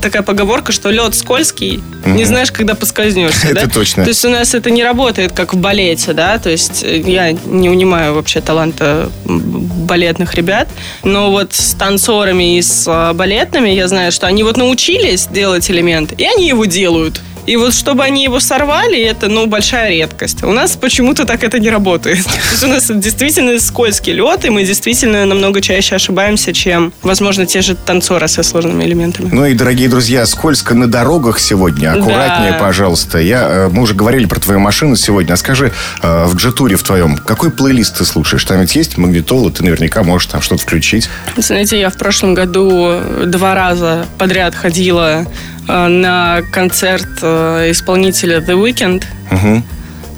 такая 0.00 0.22
поговорка, 0.22 0.72
что 0.72 0.90
лед 0.90 1.14
скользкий, 1.14 1.82
не 2.06 2.24
знаешь, 2.24 2.50
когда 2.52 2.74
поскользнешься. 2.74 3.48
Это 3.48 3.66
да? 3.66 3.72
точно. 3.72 4.04
То 4.04 4.08
есть 4.08 4.24
у 4.24 4.28
нас 4.28 4.54
это 4.54 4.70
не 4.70 4.82
работает, 4.82 5.32
как 5.32 5.54
в 5.54 5.58
балете, 5.58 6.12
да, 6.12 6.38
то 6.38 6.50
есть 6.50 6.82
э, 6.82 6.98
я 6.98 7.32
не 7.32 7.68
унимаю 7.68 8.14
вообще 8.14 8.40
таланта 8.40 9.10
балетных 9.24 10.34
ребят, 10.34 10.68
но 11.04 11.30
вот 11.30 11.52
с 11.52 11.74
танцорами 11.74 12.58
и 12.58 12.62
с 12.62 12.84
а, 12.86 13.12
балетными 13.12 13.70
я 13.70 13.88
знаю, 13.88 14.12
что 14.12 14.26
они 14.26 14.42
вот 14.42 14.56
научились 14.56 15.26
делать 15.26 15.70
элемент, 15.70 16.12
и 16.18 16.24
они 16.24 16.48
его 16.48 16.64
делают. 16.64 17.20
И 17.50 17.56
вот 17.56 17.74
чтобы 17.74 18.04
они 18.04 18.22
его 18.22 18.38
сорвали, 18.38 19.02
это, 19.02 19.26
ну, 19.26 19.48
большая 19.48 19.90
редкость. 19.90 20.44
У 20.44 20.52
нас 20.52 20.76
почему-то 20.76 21.24
так 21.24 21.42
это 21.42 21.58
не 21.58 21.68
работает. 21.68 22.24
То 22.24 22.30
есть 22.52 22.62
у 22.62 22.68
нас 22.68 22.88
действительно 22.94 23.58
скользкий 23.58 24.12
лед, 24.12 24.44
и 24.44 24.50
мы 24.50 24.62
действительно 24.62 25.26
намного 25.26 25.60
чаще 25.60 25.96
ошибаемся, 25.96 26.52
чем, 26.52 26.92
возможно, 27.02 27.46
те 27.46 27.60
же 27.60 27.74
танцоры 27.74 28.28
со 28.28 28.44
сложными 28.44 28.84
элементами. 28.84 29.30
Ну 29.32 29.46
и, 29.46 29.54
дорогие 29.54 29.88
друзья, 29.88 30.26
скользко 30.26 30.74
на 30.76 30.86
дорогах 30.86 31.40
сегодня. 31.40 31.90
Аккуратнее, 31.90 32.52
Да. 32.52 32.58
пожалуйста. 32.60 33.18
Я, 33.18 33.48
э, 33.48 33.68
мы 33.68 33.82
уже 33.82 33.94
говорили 33.94 34.26
про 34.26 34.38
твою 34.38 34.60
машину 34.60 34.94
сегодня. 34.94 35.32
А 35.32 35.36
скажи, 35.36 35.72
э, 36.02 36.26
в 36.26 36.36
джетуре 36.36 36.76
в 36.76 36.84
твоем, 36.84 37.16
какой 37.18 37.50
плейлист 37.50 37.98
ты 37.98 38.04
слушаешь? 38.04 38.44
Там 38.44 38.60
ведь 38.60 38.76
есть 38.76 38.96
магнитола, 38.96 39.50
ты 39.50 39.64
наверняка 39.64 40.04
можешь 40.04 40.28
там 40.28 40.40
что-то 40.40 40.62
включить. 40.62 41.08
Знаете, 41.36 41.80
я 41.80 41.90
в 41.90 41.96
прошлом 41.96 42.34
году 42.34 43.00
два 43.26 43.56
раза 43.56 44.06
подряд 44.18 44.54
ходила 44.54 45.26
на 45.66 46.42
концерт 46.52 47.08
э, 47.22 47.70
исполнителя 47.70 48.38
The 48.38 48.56
Weeknd. 48.62 49.04
Мгм. 49.30 49.64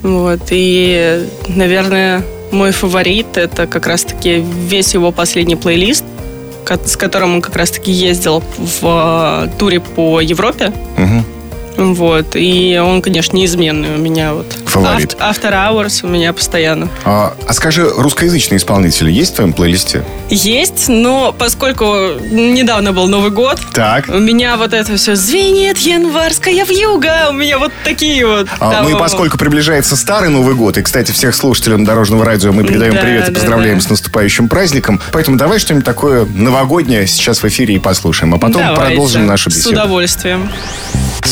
Вот, 0.02 0.40
и, 0.50 1.28
наверное, 1.48 2.22
мой 2.50 2.72
фаворит 2.72 3.36
это 3.36 3.66
как 3.66 3.86
раз-таки 3.86 4.44
весь 4.66 4.94
его 4.94 5.12
последний 5.12 5.56
плейлист, 5.56 6.04
с 6.84 6.96
которым 6.96 7.34
он 7.34 7.42
как 7.42 7.56
раз-таки 7.56 7.92
ездил 7.92 8.42
в 8.58 8.82
э, 8.82 9.58
туре 9.58 9.80
по 9.80 10.20
Европе. 10.20 10.72
Мгм. 10.96 11.24
Вот, 11.82 12.34
и 12.34 12.78
он, 12.82 13.02
конечно, 13.02 13.36
неизменный 13.36 13.94
у 13.96 13.98
меня. 13.98 14.34
Вот. 14.34 14.46
Фаворит. 14.66 15.16
Ав- 15.18 15.36
After 15.38 15.52
Hours 15.52 16.00
у 16.04 16.08
меня 16.08 16.32
постоянно. 16.32 16.88
А, 17.04 17.34
а 17.46 17.52
скажи, 17.52 17.88
русскоязычные 17.88 18.58
исполнители 18.58 19.10
есть 19.10 19.32
в 19.32 19.36
твоем 19.36 19.52
плейлисте? 19.52 20.04
Есть, 20.30 20.88
но 20.88 21.34
поскольку 21.36 21.84
недавно 22.30 22.92
был 22.92 23.06
Новый 23.08 23.30
год, 23.30 23.58
Так. 23.74 24.08
У 24.08 24.18
меня 24.18 24.56
вот 24.56 24.72
это 24.72 24.96
все 24.96 25.14
звенит 25.16 25.78
январская 25.78 26.64
вьюга. 26.64 27.28
У 27.30 27.32
меня 27.34 27.58
вот 27.58 27.72
такие 27.84 28.26
вот. 28.26 28.48
А, 28.60 28.70
там, 28.72 28.84
ну 28.84 28.96
и 28.96 28.98
поскольку 28.98 29.36
приближается 29.38 29.96
старый 29.96 30.30
Новый 30.30 30.54
год, 30.54 30.78
и, 30.78 30.82
кстати, 30.82 31.10
всех 31.12 31.34
слушателям 31.34 31.84
Дорожного 31.84 32.24
радио 32.24 32.52
мы 32.52 32.64
передаем 32.64 32.94
Да, 32.94 33.00
привет 33.00 33.28
и 33.28 33.32
да, 33.32 33.38
поздравляем 33.40 33.78
да. 33.78 33.84
с 33.84 33.90
наступающим 33.90 34.48
праздником. 34.48 35.00
Поэтому 35.12 35.36
давай 35.36 35.58
что-нибудь 35.58 35.84
такое 35.84 36.24
новогоднее 36.26 37.06
сейчас 37.06 37.42
в 37.42 37.48
эфире 37.48 37.74
и 37.74 37.78
послушаем, 37.78 38.34
а 38.34 38.38
потом 38.38 38.62
Давайте. 38.62 38.80
продолжим 38.86 39.26
нашу 39.26 39.50
С 39.50 39.56
беседу. 39.56 39.70
удовольствием. 39.72 40.48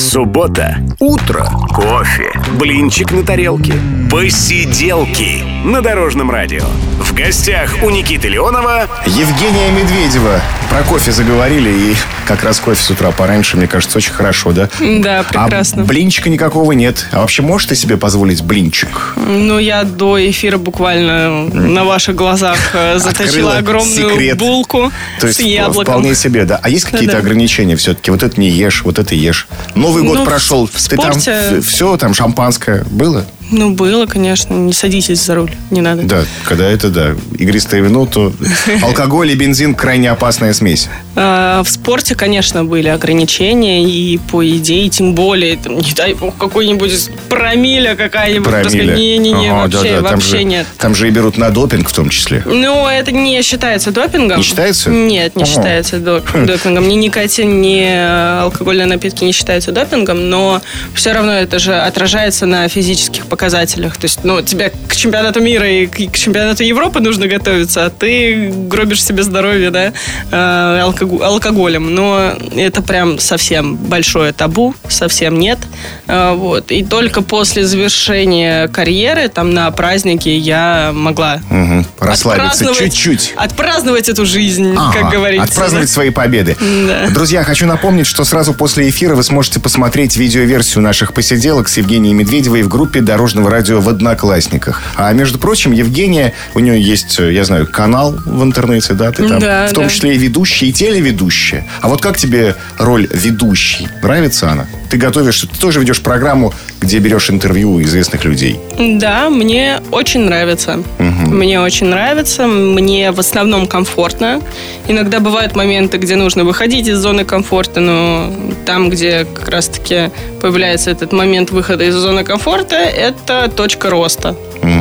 Суббота. 0.01 0.79
Утро. 0.99 1.47
Кофе. 1.81 2.31
Блинчик 2.59 3.11
на 3.11 3.25
тарелке. 3.25 3.73
Посиделки. 4.11 5.43
На 5.65 5.81
Дорожном 5.83 6.31
радио. 6.31 6.65
В 6.99 7.15
гостях 7.15 7.77
у 7.83 7.91
Никиты 7.91 8.29
Леонова 8.29 8.87
Евгения 9.07 9.71
Медведева. 9.73 10.41
Про 10.69 10.83
кофе 10.85 11.11
заговорили, 11.11 11.71
и 11.71 11.97
как 12.27 12.45
раз 12.45 12.61
кофе 12.61 12.81
с 12.81 12.91
утра 12.91 13.11
пораньше, 13.11 13.57
мне 13.57 13.67
кажется, 13.67 13.99
очень 13.99 14.13
хорошо, 14.13 14.53
да? 14.53 14.69
Да, 14.79 15.25
прекрасно. 15.25 15.83
А 15.83 15.85
блинчика 15.85 16.29
никакого 16.31 16.73
нет. 16.73 17.07
А 17.13 17.21
вообще 17.21 17.43
можешь 17.43 17.69
ты 17.69 17.75
себе 17.75 17.97
позволить 17.97 18.43
блинчик? 18.43 19.15
Ну, 19.17 19.59
я 19.59 19.83
до 19.85 20.19
эфира 20.31 20.59
буквально 20.59 21.47
на 21.49 21.85
ваших 21.85 22.15
глазах 22.15 22.59
э, 22.75 22.99
заточила 22.99 23.55
Открыла 23.55 23.57
огромную 23.57 24.11
секрет. 24.11 24.39
булку 24.39 24.93
То 25.21 25.27
есть 25.27 25.41
с 25.41 25.43
яблоком. 25.43 25.85
вполне 25.85 26.15
себе, 26.15 26.45
да. 26.45 26.61
А 26.63 26.69
есть 26.69 26.85
какие-то 26.85 27.07
Да-да. 27.17 27.19
ограничения 27.19 27.75
все-таки? 27.77 28.11
Вот 28.13 28.23
это 28.23 28.39
не 28.41 28.49
ешь, 28.49 28.83
вот 28.85 28.99
это 29.01 29.15
ешь. 29.15 29.49
Новый 29.75 30.05
год 30.05 30.19
Ну, 30.19 30.23
в- 30.25 30.29
прошел. 30.29 30.67
в 30.73 30.89
ты 30.89 30.97
там 30.97 31.13
спорте- 31.19 31.61
все, 31.71 31.97
там 31.97 32.15
шампанское 32.15 32.85
было? 32.91 33.25
Ну, 33.51 33.71
было, 33.71 34.07
конечно. 34.07 34.55
Не 34.55 34.73
садитесь 34.73 35.21
за 35.25 35.35
руль, 35.35 35.53
не 35.71 35.81
надо. 35.81 36.03
Да, 36.03 36.25
когда 36.45 36.69
это, 36.71 36.89
да, 36.89 37.15
игристое 37.39 37.81
вино, 37.83 38.07
то 38.07 38.33
алкоголь 38.83 39.31
и 39.31 39.35
бензин 39.35 39.75
крайне 39.75 40.11
опасная 40.11 40.53
смесь. 40.53 40.89
А, 41.17 41.63
В 41.65 41.69
спорте, 41.69 42.15
конечно, 42.15 42.65
были 42.65 42.89
ограничения 42.89 43.85
и 43.85 44.19
по 44.19 44.47
идее, 44.49 44.89
тем 44.89 45.15
более, 45.15 45.57
там, 45.57 45.79
не 45.79 45.93
дай 45.93 46.15
бог, 46.15 46.37
какой-нибудь 46.37 47.11
промиля 47.29 47.97
какая-нибудь. 47.97 48.49
Промилле. 48.49 48.95
Не-не-не, 48.95 49.53
вообще, 49.53 50.01
вообще 50.01 50.45
нет. 50.45 50.67
Там 50.79 50.95
же 50.95 51.09
и 51.09 51.11
берут 51.11 51.37
на 51.37 51.51
допинг 51.51 51.89
в 51.89 51.93
том 51.93 52.09
числе. 52.09 52.43
Ну, 52.47 52.87
это 52.87 53.11
не 53.13 53.43
считается 53.43 53.91
допингом. 53.91 54.39
Не 54.39 54.45
считается? 54.45 54.91
Нет, 54.91 55.35
не 55.37 55.45
считается 55.45 55.97
доп- 55.97 56.45
допингом. 56.47 56.89
Ни 56.89 56.95
никотин, 56.95 57.61
ни 57.61 57.83
э, 57.85 58.41
алкогольные 58.43 58.87
напитки 58.87 59.25
не 59.25 59.33
считаются 59.33 59.73
допингом, 59.73 60.31
но 60.31 60.63
все 60.95 61.13
равно 61.13 61.33
это 61.33 61.59
же 61.59 61.75
отражается 61.75 62.47
на 62.47 62.69
физических 62.69 63.27
показателях. 63.27 63.40
То 63.41 64.05
есть, 64.05 64.21
ну, 64.25 64.43
тебе 64.43 64.73
к 64.89 64.95
чемпионату 64.97 65.41
мира 65.41 65.69
и 65.69 65.87
к, 65.87 66.17
чемпионату 66.17 66.63
Европы 66.63 67.01
нужно 67.01 67.27
готовиться, 67.27 67.87
а 67.87 67.91
ты 67.91 68.51
гробишь 68.53 69.03
себе 69.03 69.23
здоровье, 69.23 69.71
да, 69.71 69.93
э, 70.31 70.81
алког- 70.83 71.23
алкоголем. 71.23 71.95
Но 71.95 72.33
это 72.57 72.83
прям 72.83 73.19
совсем 73.19 73.77
большое 73.77 74.33
табу, 74.33 74.75
совсем 74.89 75.39
нет. 75.39 75.59
Э, 76.07 76.35
Вот. 76.35 76.71
И 76.71 76.85
только 76.85 77.23
после 77.23 77.65
завершения 77.65 78.69
карьеры, 78.69 79.29
там, 79.29 79.53
на 79.53 79.71
празднике 79.71 80.37
я 80.37 80.91
могла 80.95 81.41
Мгм. 81.51 81.87
Расслабиться 81.99 82.73
чуть-чуть. 82.75 83.35
Отпраздновать 83.37 84.09
эту 84.09 84.25
жизнь, 84.27 84.75
Ага, 84.77 84.93
как 85.01 85.11
говорится. 85.11 85.45
Отпраздновать 85.47 85.91
свои 85.91 86.11
победы. 86.11 86.57
Да. 86.61 87.09
Друзья, 87.11 87.43
хочу 87.45 87.67
напомнить, 87.67 88.07
что 88.07 88.25
сразу 88.25 88.55
после 88.55 88.89
эфира 88.89 89.15
вы 89.15 89.23
сможете 89.23 89.61
посмотреть 89.61 90.17
видеоверсию 90.17 90.83
наших 90.83 91.13
посиделок 91.13 91.69
с 91.69 91.77
Евгенией 91.79 92.15
Медведевой 92.15 92.63
в 92.63 92.69
группе 92.69 93.01
Дорожного 93.31 93.51
радио 93.51 93.81
в 93.81 93.89
Одноклассниках. 93.89 94.83
А 94.97 95.13
между 95.13 95.39
прочим, 95.39 95.71
Евгения, 95.71 96.33
у 96.55 96.59
нее 96.59 96.83
есть, 96.83 97.21
э, 97.21 97.33
я 97.33 97.45
знаю, 97.45 97.65
канал 97.65 98.13
в 98.27 98.43
интернете, 98.43 98.95
да, 98.95 99.13
ты 99.13 99.29
там, 99.29 99.39
Да, 99.39 99.69
в 99.69 99.73
том 99.73 99.85
да. 99.85 99.91
числе 99.91 100.17
и 100.17 100.19
ведущая, 100.19 100.67
и 100.67 100.73
телеведущая. 100.73 101.65
А 101.81 101.89
вот 101.89 102.01
как 102.01 102.17
тебе 102.17 102.57
роль 102.77 103.07
ведущей? 103.13 103.87
Нравится 104.03 104.51
она? 104.51 104.67
Ты 104.91 104.97
готовишь, 104.97 105.43
ты 105.43 105.61
тоже 105.61 105.79
ведешь 105.79 106.01
программу, 106.01 106.53
где 106.81 106.99
берешь 106.99 107.31
интервью 107.31 107.75
у 107.75 107.83
известных 107.83 108.25
людей. 108.25 108.59
Да, 108.99 109.31
мне 109.31 109.81
очень 109.93 110.23
нравится. 110.23 110.83
Мне 111.31 111.61
очень 111.61 111.87
нравится. 111.87 112.47
Мне 112.47 113.13
в 113.13 113.21
основном 113.21 113.67
комфортно. 113.67 114.41
Иногда 114.89 115.21
бывают 115.21 115.55
моменты, 115.55 115.99
где 115.99 116.17
нужно 116.17 116.45
выходить 116.45 116.89
из 116.89 116.99
зоны 116.99 117.25
комфорта, 117.25 117.81
но 117.81 118.33
там, 118.67 118.91
где 118.91 119.25
как 119.25 119.49
раз-таки 119.49 120.11
появляется 120.41 120.91
этот 120.91 121.13
момент 121.13 121.51
выхода 121.51 121.85
из 121.85 121.95
зоны 121.95 122.25
комфорта, 122.25 122.77
это 122.77 123.51
точка 123.55 123.91
роста. 123.91 124.37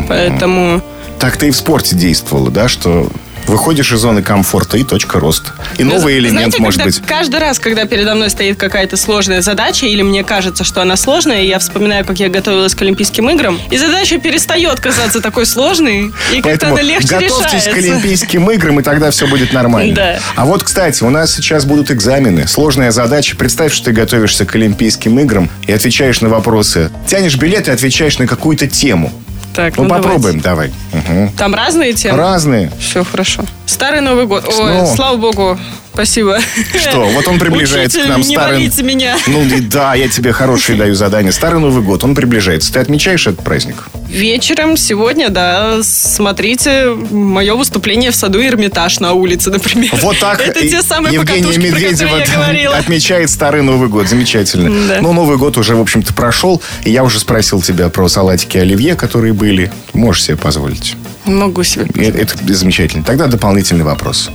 Поэтому 0.08 0.82
Так 1.20 1.38
ты 1.38 1.50
и 1.50 1.52
в 1.52 1.56
спорте 1.56 1.96
действовала, 1.96 2.50
да, 2.50 2.68
что 2.68 3.08
выходишь 3.50 3.92
из 3.92 4.00
зоны 4.00 4.22
комфорта 4.22 4.78
и 4.78 4.84
точка 4.84 5.20
роста. 5.20 5.52
И 5.78 5.84
новый 5.84 6.18
элемент, 6.18 6.54
Знаете, 6.54 6.62
может 6.62 6.84
быть. 6.84 7.02
Каждый 7.06 7.40
раз, 7.40 7.60
когда 7.60 7.86
передо 7.86 8.16
мной 8.16 8.30
стоит 8.30 8.58
какая-то 8.58 8.98
сложная 8.98 9.42
задача, 9.42 9.86
или 9.86 10.02
мне 10.02 10.24
кажется, 10.24 10.64
что 10.64 10.82
она 10.82 10.96
сложная, 10.96 11.42
я 11.44 11.60
вспоминаю, 11.60 12.06
как 12.06 12.20
я 12.20 12.30
готовилась 12.30 12.76
к 12.76 12.82
Олимпийским 12.82 13.30
играм, 13.30 13.60
и 13.70 13.78
задача 13.78 14.18
перестает 14.20 14.80
казаться 14.80 15.22
такой 15.22 15.46
сложной, 15.46 16.12
и 16.34 16.42
как-то 16.42 16.68
она 16.68 16.82
легче 16.82 17.08
готовьтесь 17.08 17.66
решается. 17.66 17.72
к 17.72 17.78
Олимпийским 17.78 18.52
играм, 18.52 18.80
и 18.80 18.84
тогда 18.84 19.12
все 19.12 19.28
будет 19.28 19.54
нормально. 19.54 19.96
Да. 19.96 20.20
А 20.36 20.46
вот, 20.46 20.64
кстати, 20.64 21.04
у 21.04 21.10
нас 21.10 21.34
сейчас 21.34 21.66
будут 21.66 21.92
экзамены. 21.92 22.48
Сложная 22.48 22.92
задача. 22.92 23.36
Представь, 23.36 23.74
что 23.74 23.86
ты 23.86 23.92
готовишься 23.92 24.46
к 24.46 24.56
Олимпийским 24.56 25.20
играм 25.20 25.50
и 25.66 25.72
отвечаешь 25.72 26.22
на 26.22 26.30
вопросы. 26.30 26.92
Тянешь 27.08 27.38
билет 27.38 27.68
и 27.68 27.72
отвечаешь 27.72 28.20
на 28.20 28.28
какую-то 28.28 28.68
тему. 28.68 29.12
Так, 29.60 29.76
Ну, 29.76 29.84
ну, 29.84 29.90
давайте. 29.90 30.08
попробуем, 30.08 30.40
давай. 30.40 30.72
Мгм. 30.94 31.32
Там 31.34 31.54
разные 31.54 31.92
темы? 31.92 32.18
Разные. 32.18 32.72
Все 32.80 33.04
хорошо. 33.04 33.44
Старый 33.66 34.00
Новый 34.00 34.26
год. 34.26 34.46
Ой, 34.48 34.54
Снова. 34.54 34.86
слава 34.96 35.18
богу, 35.18 35.60
Спасибо. 36.00 36.40
Что, 36.80 37.10
вот 37.10 37.28
он 37.28 37.40
приближается 37.40 37.98
Учитель, 37.98 38.06
к 38.06 38.10
нам 38.10 38.22
не 38.22 38.36
старым... 38.36 38.56
валите 38.56 38.84
меня. 38.84 39.18
Ну 39.28 39.44
да, 39.70 39.96
я 39.96 40.08
тебе 40.08 40.32
хорошее 40.32 40.78
даю 40.78 40.96
задание. 40.96 41.34
Старый 41.34 41.60
Новый 41.60 41.84
год, 41.84 42.06
он 42.06 42.16
приближается. 42.16 42.72
Ты 42.72 42.80
отмечаешь 42.80 43.28
этот 43.28 43.44
праздник? 43.44 43.84
Вечером 44.08 44.78
сегодня, 44.78 45.28
да, 45.28 45.80
смотрите 45.84 46.92
мое 47.12 47.54
выступление 47.54 48.12
в 48.12 48.16
саду 48.16 48.42
Эрмитаж 48.42 49.02
на 49.02 49.12
улице, 49.12 49.50
например. 49.50 49.92
Вот 50.02 50.18
так 50.20 50.40
Это 50.40 50.62
те 50.62 50.82
самые 50.82 51.16
Евгения 51.16 51.52
про 51.52 51.60
Медведева 51.60 52.08
которые 52.08 52.28
я 52.30 52.38
говорила. 52.38 52.78
отмечает 52.78 53.30
Старый 53.30 53.62
Новый 53.62 53.90
год. 53.90 54.08
Замечательно. 54.08 54.88
Да. 54.88 55.02
Ну, 55.02 55.12
Новый 55.12 55.38
год 55.38 55.58
уже, 55.58 55.76
в 55.76 55.82
общем-то, 55.82 56.14
прошел. 56.14 56.62
И 56.86 56.92
я 56.92 57.04
уже 57.04 57.20
спросил 57.20 57.62
тебя 57.62 57.90
про 57.90 58.08
салатики 58.08 58.58
оливье, 58.58 58.96
которые 58.96 59.34
были. 59.34 59.70
Можешь 59.92 60.24
себе 60.24 60.38
позволить. 60.38 60.96
Могу 61.30 61.64
себе. 61.64 61.86
Это, 61.96 62.20
это 62.20 62.54
замечательно. 62.54 63.04
Тогда 63.04 63.28
дополнительный 63.28 63.84
вопрос. 63.84 64.30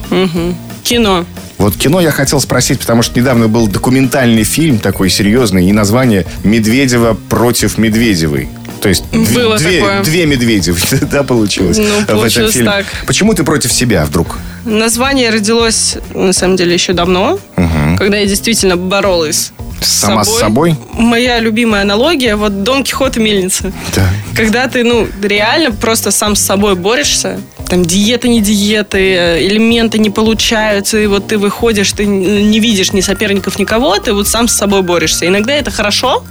Кино. 0.82 1.24
Вот 1.58 1.76
кино 1.76 2.00
я 2.00 2.10
хотел 2.10 2.40
спросить, 2.40 2.78
потому 2.80 3.02
что 3.02 3.18
недавно 3.18 3.48
был 3.48 3.66
документальный 3.68 4.44
фильм 4.44 4.78
такой 4.78 5.08
серьезный, 5.08 5.68
и 5.68 5.72
название 5.72 6.26
«Медведева 6.42 7.16
против 7.28 7.78
Медведевой». 7.78 8.48
То 8.82 8.90
есть 8.90 9.04
Было 9.34 9.56
две, 9.56 9.80
такое. 9.80 10.02
две 10.02 10.26
Медведевы, 10.26 10.78
да, 11.10 11.22
получилось 11.22 11.78
Ну, 11.78 11.84
в 11.84 12.02
этом 12.02 12.18
получилось 12.18 12.52
фильме. 12.52 12.70
так. 12.70 12.86
Почему 13.06 13.32
ты 13.32 13.42
против 13.42 13.72
себя 13.72 14.04
вдруг? 14.04 14.36
Название 14.66 15.30
родилось, 15.30 15.96
на 16.12 16.34
самом 16.34 16.56
деле, 16.56 16.74
еще 16.74 16.92
давно, 16.92 17.38
когда 17.96 18.18
я 18.18 18.26
действительно 18.26 18.76
боролась 18.76 19.52
Сама 19.80 20.24
с 20.24 20.38
собой? 20.38 20.76
Моя 20.92 21.38
любимая 21.40 21.82
аналогия, 21.82 22.36
вот 22.36 22.62
Дон 22.62 22.84
Кихот 22.84 23.16
и 23.16 23.20
мельница. 23.20 23.72
Да. 23.94 24.08
Когда 24.36 24.66
ты, 24.68 24.84
ну, 24.84 25.06
реально 25.22 25.72
просто 25.72 26.10
сам 26.10 26.36
с 26.36 26.40
собой 26.40 26.74
борешься, 26.74 27.40
там 27.74 27.84
диеты, 27.84 28.28
не 28.28 28.40
диеты, 28.40 28.98
э, 28.98 29.46
элементы 29.48 29.98
не 29.98 30.10
получаются, 30.10 30.96
и 30.96 31.06
вот 31.08 31.26
ты 31.26 31.38
выходишь, 31.38 31.90
ты 31.90 32.06
не 32.06 32.60
видишь 32.60 32.92
ни 32.92 33.00
соперников, 33.00 33.58
никого, 33.58 33.98
ты 33.98 34.12
вот 34.12 34.28
сам 34.28 34.46
с 34.46 34.52
собой 34.52 34.82
борешься. 34.82 35.26
Иногда 35.26 35.52
это 35.54 35.72
хорошо, 35.72 36.22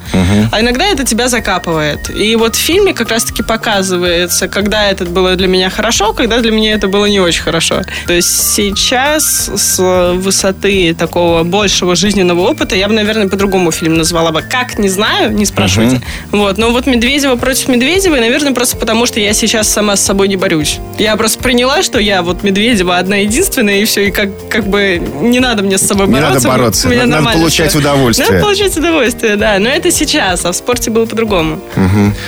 а 0.51 0.61
иногда 0.61 0.85
это 0.85 1.03
тебя 1.03 1.27
закапывает. 1.27 2.09
И 2.09 2.37
вот 2.37 2.55
в 2.55 2.59
фильме 2.59 2.93
как 2.93 3.09
раз-таки 3.09 3.43
показывается, 3.43 4.47
когда 4.47 4.89
это 4.89 5.03
было 5.03 5.35
для 5.35 5.47
меня 5.47 5.69
хорошо, 5.69 6.13
когда 6.13 6.39
для 6.39 6.51
меня 6.51 6.75
это 6.75 6.87
было 6.87 7.07
не 7.07 7.19
очень 7.19 7.41
хорошо. 7.41 7.81
То 8.07 8.13
есть 8.13 8.53
сейчас 8.53 9.49
с 9.53 10.13
высоты 10.13 10.95
такого 10.97 11.43
большего 11.43 11.95
жизненного 11.95 12.39
опыта 12.39 12.75
я 12.75 12.87
бы, 12.87 12.93
наверное, 12.93 13.27
по-другому 13.27 13.71
фильм 13.71 13.95
назвала 13.95 14.31
бы. 14.31 14.41
Как, 14.41 14.79
не 14.79 14.87
знаю, 14.87 15.33
не 15.33 15.45
спрашивайте. 15.45 16.01
Вот, 16.31 16.57
но 16.57 16.71
вот 16.71 16.85
Медведева 16.85 17.35
против 17.35 17.67
Медведевой, 17.67 18.21
наверное, 18.21 18.53
просто 18.53 18.77
потому, 18.77 19.05
что 19.05 19.19
я 19.19 19.33
сейчас 19.33 19.67
сама 19.67 19.97
с 19.97 20.01
собой 20.01 20.29
не 20.29 20.37
борюсь. 20.37 20.79
Я 20.97 21.17
просто 21.17 21.32
приняла, 21.39 21.83
что 21.83 21.99
я 21.99 22.21
вот 22.21 22.43
Медведева 22.43 22.97
одна 22.97 23.17
единственная, 23.17 23.79
и 23.81 23.85
все, 23.85 24.07
и 24.07 24.11
как, 24.11 24.29
как 24.49 24.67
бы 24.67 25.01
не 25.21 25.39
надо 25.39 25.63
мне 25.63 25.77
с 25.77 25.81
собой 25.85 26.07
Не 26.07 26.13
бороться. 26.15 26.33
надо 26.35 26.47
бороться, 26.49 26.87
меня 26.87 27.05
надо- 27.05 27.29
получать 27.31 27.69
всё. 27.69 27.79
удовольствие. 27.79 28.29
Надо 28.29 28.41
получать 28.43 28.77
удовольствие, 28.77 29.35
да. 29.35 29.57
Но 29.59 29.69
это 29.69 29.91
сейчас, 29.91 30.45
а 30.45 30.51
в 30.51 30.55
спорте 30.55 30.89
было 30.91 31.05
по-другому. 31.05 31.59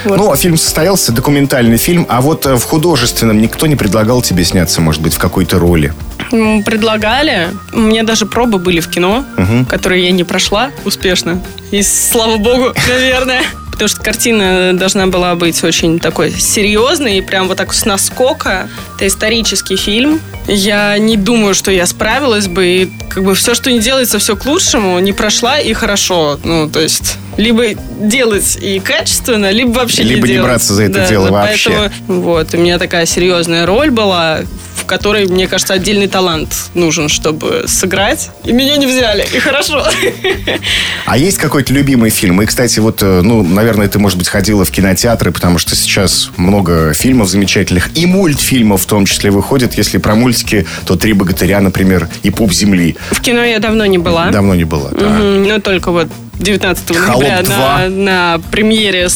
Вот. 0.06 0.18
Ну, 0.18 0.32
а 0.32 0.36
фильм 0.38 0.58
состоялся, 0.58 1.12
документальный 1.12 1.78
фильм, 1.78 2.06
а 2.10 2.22
вот 2.22 2.46
э, 2.46 2.56
в 2.56 2.64
художественном 2.64 3.42
никто 3.42 3.68
не 3.68 3.76
предлагал 3.76 4.22
тебе 4.22 4.44
сняться, 4.44 4.82
может 4.82 5.02
быть, 5.02 5.14
в 5.14 5.20
какой-то 5.20 5.60
роли? 5.60 5.94
Предлагали. 6.66 7.50
У 7.74 7.80
меня 7.80 8.04
даже 8.04 8.26
пробы 8.26 8.58
были 8.60 8.80
в 8.80 8.90
кино, 8.90 9.24
которые 9.70 10.06
я 10.06 10.12
не 10.12 10.24
прошла 10.24 10.72
успешно. 10.86 11.42
И 11.72 11.82
слава 11.84 12.38
богу, 12.38 12.74
наверное. 12.88 13.42
Потому 13.76 13.90
что 13.90 14.02
картина 14.02 14.72
должна 14.74 15.08
была 15.08 15.36
быть 15.36 15.62
очень 15.64 16.00
такой 16.00 16.32
серьезной 16.32 17.18
и 17.18 17.22
прям 17.22 17.48
вот 17.50 17.58
так 17.58 17.74
с 17.74 17.84
наскока. 17.86 18.70
Это 18.96 19.08
исторический 19.08 19.76
фильм. 19.76 20.22
Я 20.48 20.98
не 20.98 21.18
думаю, 21.18 21.54
что 21.54 21.72
я 21.72 21.86
справилась 21.86 22.48
бы. 22.48 22.66
И 22.66 22.90
как 23.10 23.24
бы 23.24 23.36
все, 23.36 23.54
что 23.54 23.70
не 23.72 23.80
делается, 23.80 24.18
все 24.18 24.38
к 24.38 24.46
лучшему, 24.46 24.98
не 25.00 25.12
прошла 25.12 25.60
и 25.60 25.74
хорошо. 25.74 26.40
Ну, 26.44 26.70
то 26.70 26.80
есть 26.80 27.18
либо 27.38 27.74
делать 28.00 28.58
и 28.62 28.80
качественно, 28.80 29.52
либо 29.52 29.72
вообще 29.80 30.04
Либо 30.04 30.26
не 30.26 30.34
делать. 30.36 30.48
браться 30.50 30.74
за 30.74 30.84
это 30.84 30.94
Да, 30.94 31.08
дело 31.10 31.26
да, 31.28 31.32
вообще. 31.34 31.70
Поэтому 31.70 32.22
вот, 32.22 32.54
у 32.54 32.58
меня 32.58 32.80
такая 32.80 33.06
серьезная 33.06 33.66
роль 33.66 33.92
была, 33.92 34.40
в 34.86 34.88
которой, 34.88 35.26
мне 35.26 35.48
кажется, 35.48 35.74
отдельный 35.74 36.08
талант 36.08 36.54
нужен, 36.76 37.10
чтобы 37.10 37.64
сыграть. 37.68 38.30
И 38.44 38.52
меня 38.52 38.78
не 38.78 38.86
взяли. 38.86 39.26
И 39.34 39.40
хорошо. 39.40 39.84
А 41.08 41.18
есть 41.18 41.40
какой-то 41.40 41.74
любимый 41.74 42.12
фильм? 42.12 42.40
И, 42.44 42.46
кстати, 42.46 42.80
вот, 42.80 43.02
э, 43.02 43.22
ну, 43.24 43.42
наверное, 43.42 43.88
ты, 43.88 43.98
может 43.98 44.20
быть, 44.20 44.28
ходила 44.28 44.64
в 44.64 44.70
кинотеатры, 44.70 45.32
потому 45.32 45.58
что 45.58 45.76
сейчас 45.76 46.30
много 46.38 46.94
фильмов 46.94 47.30
замечательных, 47.30 47.98
и 47.98 48.06
мультфильмов 48.06 48.84
в 48.84 48.86
том 48.86 49.06
числе 49.08 49.32
выходят. 49.32 49.74
Если 49.74 49.98
про 49.98 50.14
мультики, 50.14 50.68
то 50.86 50.96
«Три 50.96 51.14
богатыря», 51.14 51.62
например, 51.62 52.08
и 52.22 52.30
«Пуп 52.30 52.54
земли». 52.54 52.96
В 53.10 53.22
кино 53.22 53.44
я 53.44 53.58
давно 53.58 53.88
не 53.88 53.98
была. 53.98 54.30
Давно 54.30 54.54
не 54.54 54.66
было. 54.66 54.92
да. 54.92 55.10
Мгм, 55.10 55.48
Ну, 55.48 55.62
только 55.62 55.92
вот 55.92 56.10
19 56.40 56.96
«Холоп 56.98 57.22
ноября 57.24 57.42
2». 57.42 57.90
на, 57.90 57.90
на 58.38 58.42
премьере 58.52 59.08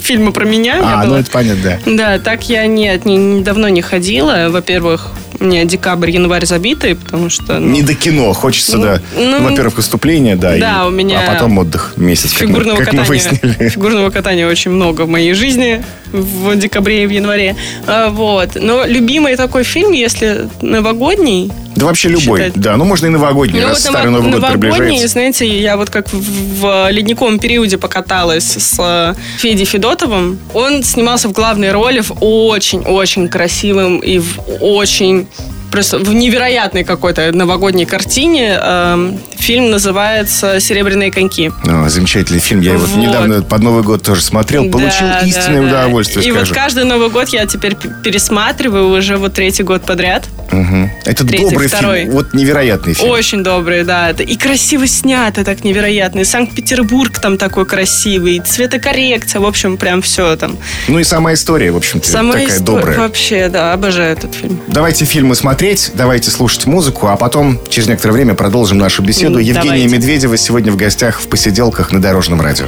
фильма 0.00 0.32
про 0.32 0.44
меня. 0.44 0.80
А, 0.82 1.02
ну 1.04 1.10
была. 1.10 1.20
это 1.20 1.30
понятно, 1.30 1.62
да. 1.62 1.78
Да, 1.86 2.18
так 2.18 2.48
я 2.48 2.66
нет, 2.66 3.04
не, 3.04 3.16
не- 3.16 3.42
давно 3.42 3.68
не 3.68 3.80
ходила. 3.80 4.48
Во-первых, 4.50 5.12
у 5.40 5.44
меня 5.44 5.64
декабрь, 5.64 6.10
январь 6.10 6.46
забиты, 6.46 6.94
потому 6.96 7.30
что... 7.30 7.58
ну, 7.58 7.68
Не 7.68 7.82
до 7.82 7.94
кино. 7.94 8.32
Хочется, 8.32 8.76
Ну, 8.76 8.82
да. 8.84 9.00
ну, 9.16 9.42
во-первых, 9.48 9.76
выступление, 9.76 10.36
да. 10.36 10.56
да, 10.58 10.82
и- 10.84 10.88
у 10.88 10.90
меня 10.90 11.20
А 11.26 11.32
потом 11.32 11.56
отдых 11.58 11.94
месяц, 11.96 12.32
как, 12.32 12.48
мы, 12.48 12.58
фигурного, 12.58 12.78
как 12.84 12.92
мы 12.92 13.02
выяснили. 13.04 13.68
фигурного 13.68 14.10
катания 14.10 14.46
очень 14.46 14.70
много 14.72 15.02
в 15.02 15.08
моей 15.08 15.32
жизни 15.34 15.82
в 16.12 16.54
декабре 16.56 17.04
и 17.04 17.06
в 17.06 17.10
январе. 17.10 17.56
А, 17.86 18.10
Вот. 18.10 18.50
Но 18.56 18.84
любимый 18.84 19.36
такой 19.36 19.64
фильм, 19.64 19.92
если 19.92 20.48
новогодний, 20.60 21.50
Да 21.76 21.86
вообще 21.86 22.08
любой. 22.08 22.40
считать. 22.40 22.54
Да, 22.54 22.76
ну 22.76 22.84
можно 22.84 23.06
и 23.06 23.10
новогодний, 23.10 23.60
ну, 23.60 23.68
раз 23.68 23.84
вот 23.84 23.90
Старый 23.90 24.10
Новый 24.10 24.32
год 24.32 24.42
новогодний, 24.42 24.70
приближается. 24.70 25.08
знаете, 25.08 25.60
я 25.60 25.76
вот 25.76 25.90
как 25.90 26.12
в, 26.12 26.60
в 26.60 26.90
ледниковом 26.90 27.38
периоде 27.38 27.78
покаталась 27.78 28.56
с 28.56 28.76
э, 28.78 29.14
Федей 29.38 29.64
Федотовым. 29.64 30.38
Он 30.52 30.82
снимался 30.82 31.28
в 31.28 31.32
главной 31.32 31.72
роли 31.72 32.00
в 32.00 32.12
очень-очень 32.20 33.28
красивом 33.28 33.98
и 33.98 34.18
в 34.18 34.38
очень 34.60 35.26
просто 35.74 35.98
в 35.98 36.14
невероятной 36.14 36.84
какой-то 36.84 37.32
новогодней 37.32 37.84
картине. 37.84 38.56
Эм, 38.62 39.18
Фильм 39.44 39.70
называется 39.70 40.58
«Серебряные 40.58 41.10
коньки». 41.10 41.52
О, 41.66 41.86
замечательный 41.90 42.40
фильм. 42.40 42.62
Я 42.62 42.72
его 42.74 42.86
Вот. 42.86 42.96
недавно 42.96 43.42
под 43.42 43.60
Новый 43.62 43.82
год 43.82 44.02
тоже 44.02 44.22
смотрел. 44.22 44.70
Получил 44.70 45.06
Да, 45.06 45.20
истинное 45.20 45.62
да, 45.64 45.70
да. 45.70 45.78
удовольствие, 45.82 46.24
И 46.26 46.30
скажу. 46.30 46.46
вот 46.46 46.54
каждый 46.54 46.84
Новый 46.84 47.10
год 47.10 47.28
я 47.28 47.44
теперь 47.44 47.76
пересматриваю 48.02 48.88
уже 48.96 49.18
вот 49.18 49.34
третий 49.34 49.62
год 49.62 49.82
подряд. 49.82 50.24
Мгм. 50.50 50.90
Это 51.04 51.26
Третий, 51.26 51.44
добрый 51.50 51.68
второй. 51.68 52.00
фильм. 52.02 52.10
Вот 52.12 52.32
невероятный 52.32 52.94
фильм. 52.94 53.10
Очень 53.10 53.42
добрый, 53.42 53.82
да. 53.84 54.10
И 54.10 54.36
красиво 54.36 54.86
снято 54.86 55.44
так 55.44 55.62
невероятно. 55.64 56.20
И 56.20 56.24
Санкт-Петербург 56.24 57.18
там 57.18 57.36
такой 57.36 57.66
красивый. 57.66 58.36
и 58.36 58.40
Цветокоррекция. 58.40 59.40
В 59.40 59.44
общем, 59.46 59.76
прям 59.76 60.00
все 60.00 60.36
там. 60.36 60.56
Ну 60.88 60.98
и 61.00 61.04
сама 61.04 61.34
история, 61.34 61.70
в 61.70 61.76
общем-то, 61.76 62.10
такая 62.10 62.46
история- 62.46 62.60
добрая. 62.64 62.98
Вообще, 62.98 63.48
да, 63.48 63.72
обожаю 63.74 64.12
этот 64.12 64.34
фильм. 64.34 64.58
Давайте 64.68 65.04
фильмы 65.04 65.34
смотреть, 65.34 65.63
давайте 65.94 66.30
слушать 66.30 66.66
музыку, 66.66 67.06
а 67.06 67.16
потом 67.16 67.58
через 67.70 67.88
некоторое 67.88 68.12
время 68.12 68.34
продолжим 68.34 68.76
нашу 68.76 69.02
беседу. 69.02 69.38
М, 69.38 69.40
Евгения 69.40 69.62
давайте. 69.62 69.88
Медведева 69.88 70.36
сегодня 70.36 70.70
в 70.70 70.76
гостях 70.76 71.20
в 71.20 71.26
посиделках 71.28 71.90
на 71.90 72.02
Дорожном 72.02 72.40
радио. 72.42 72.66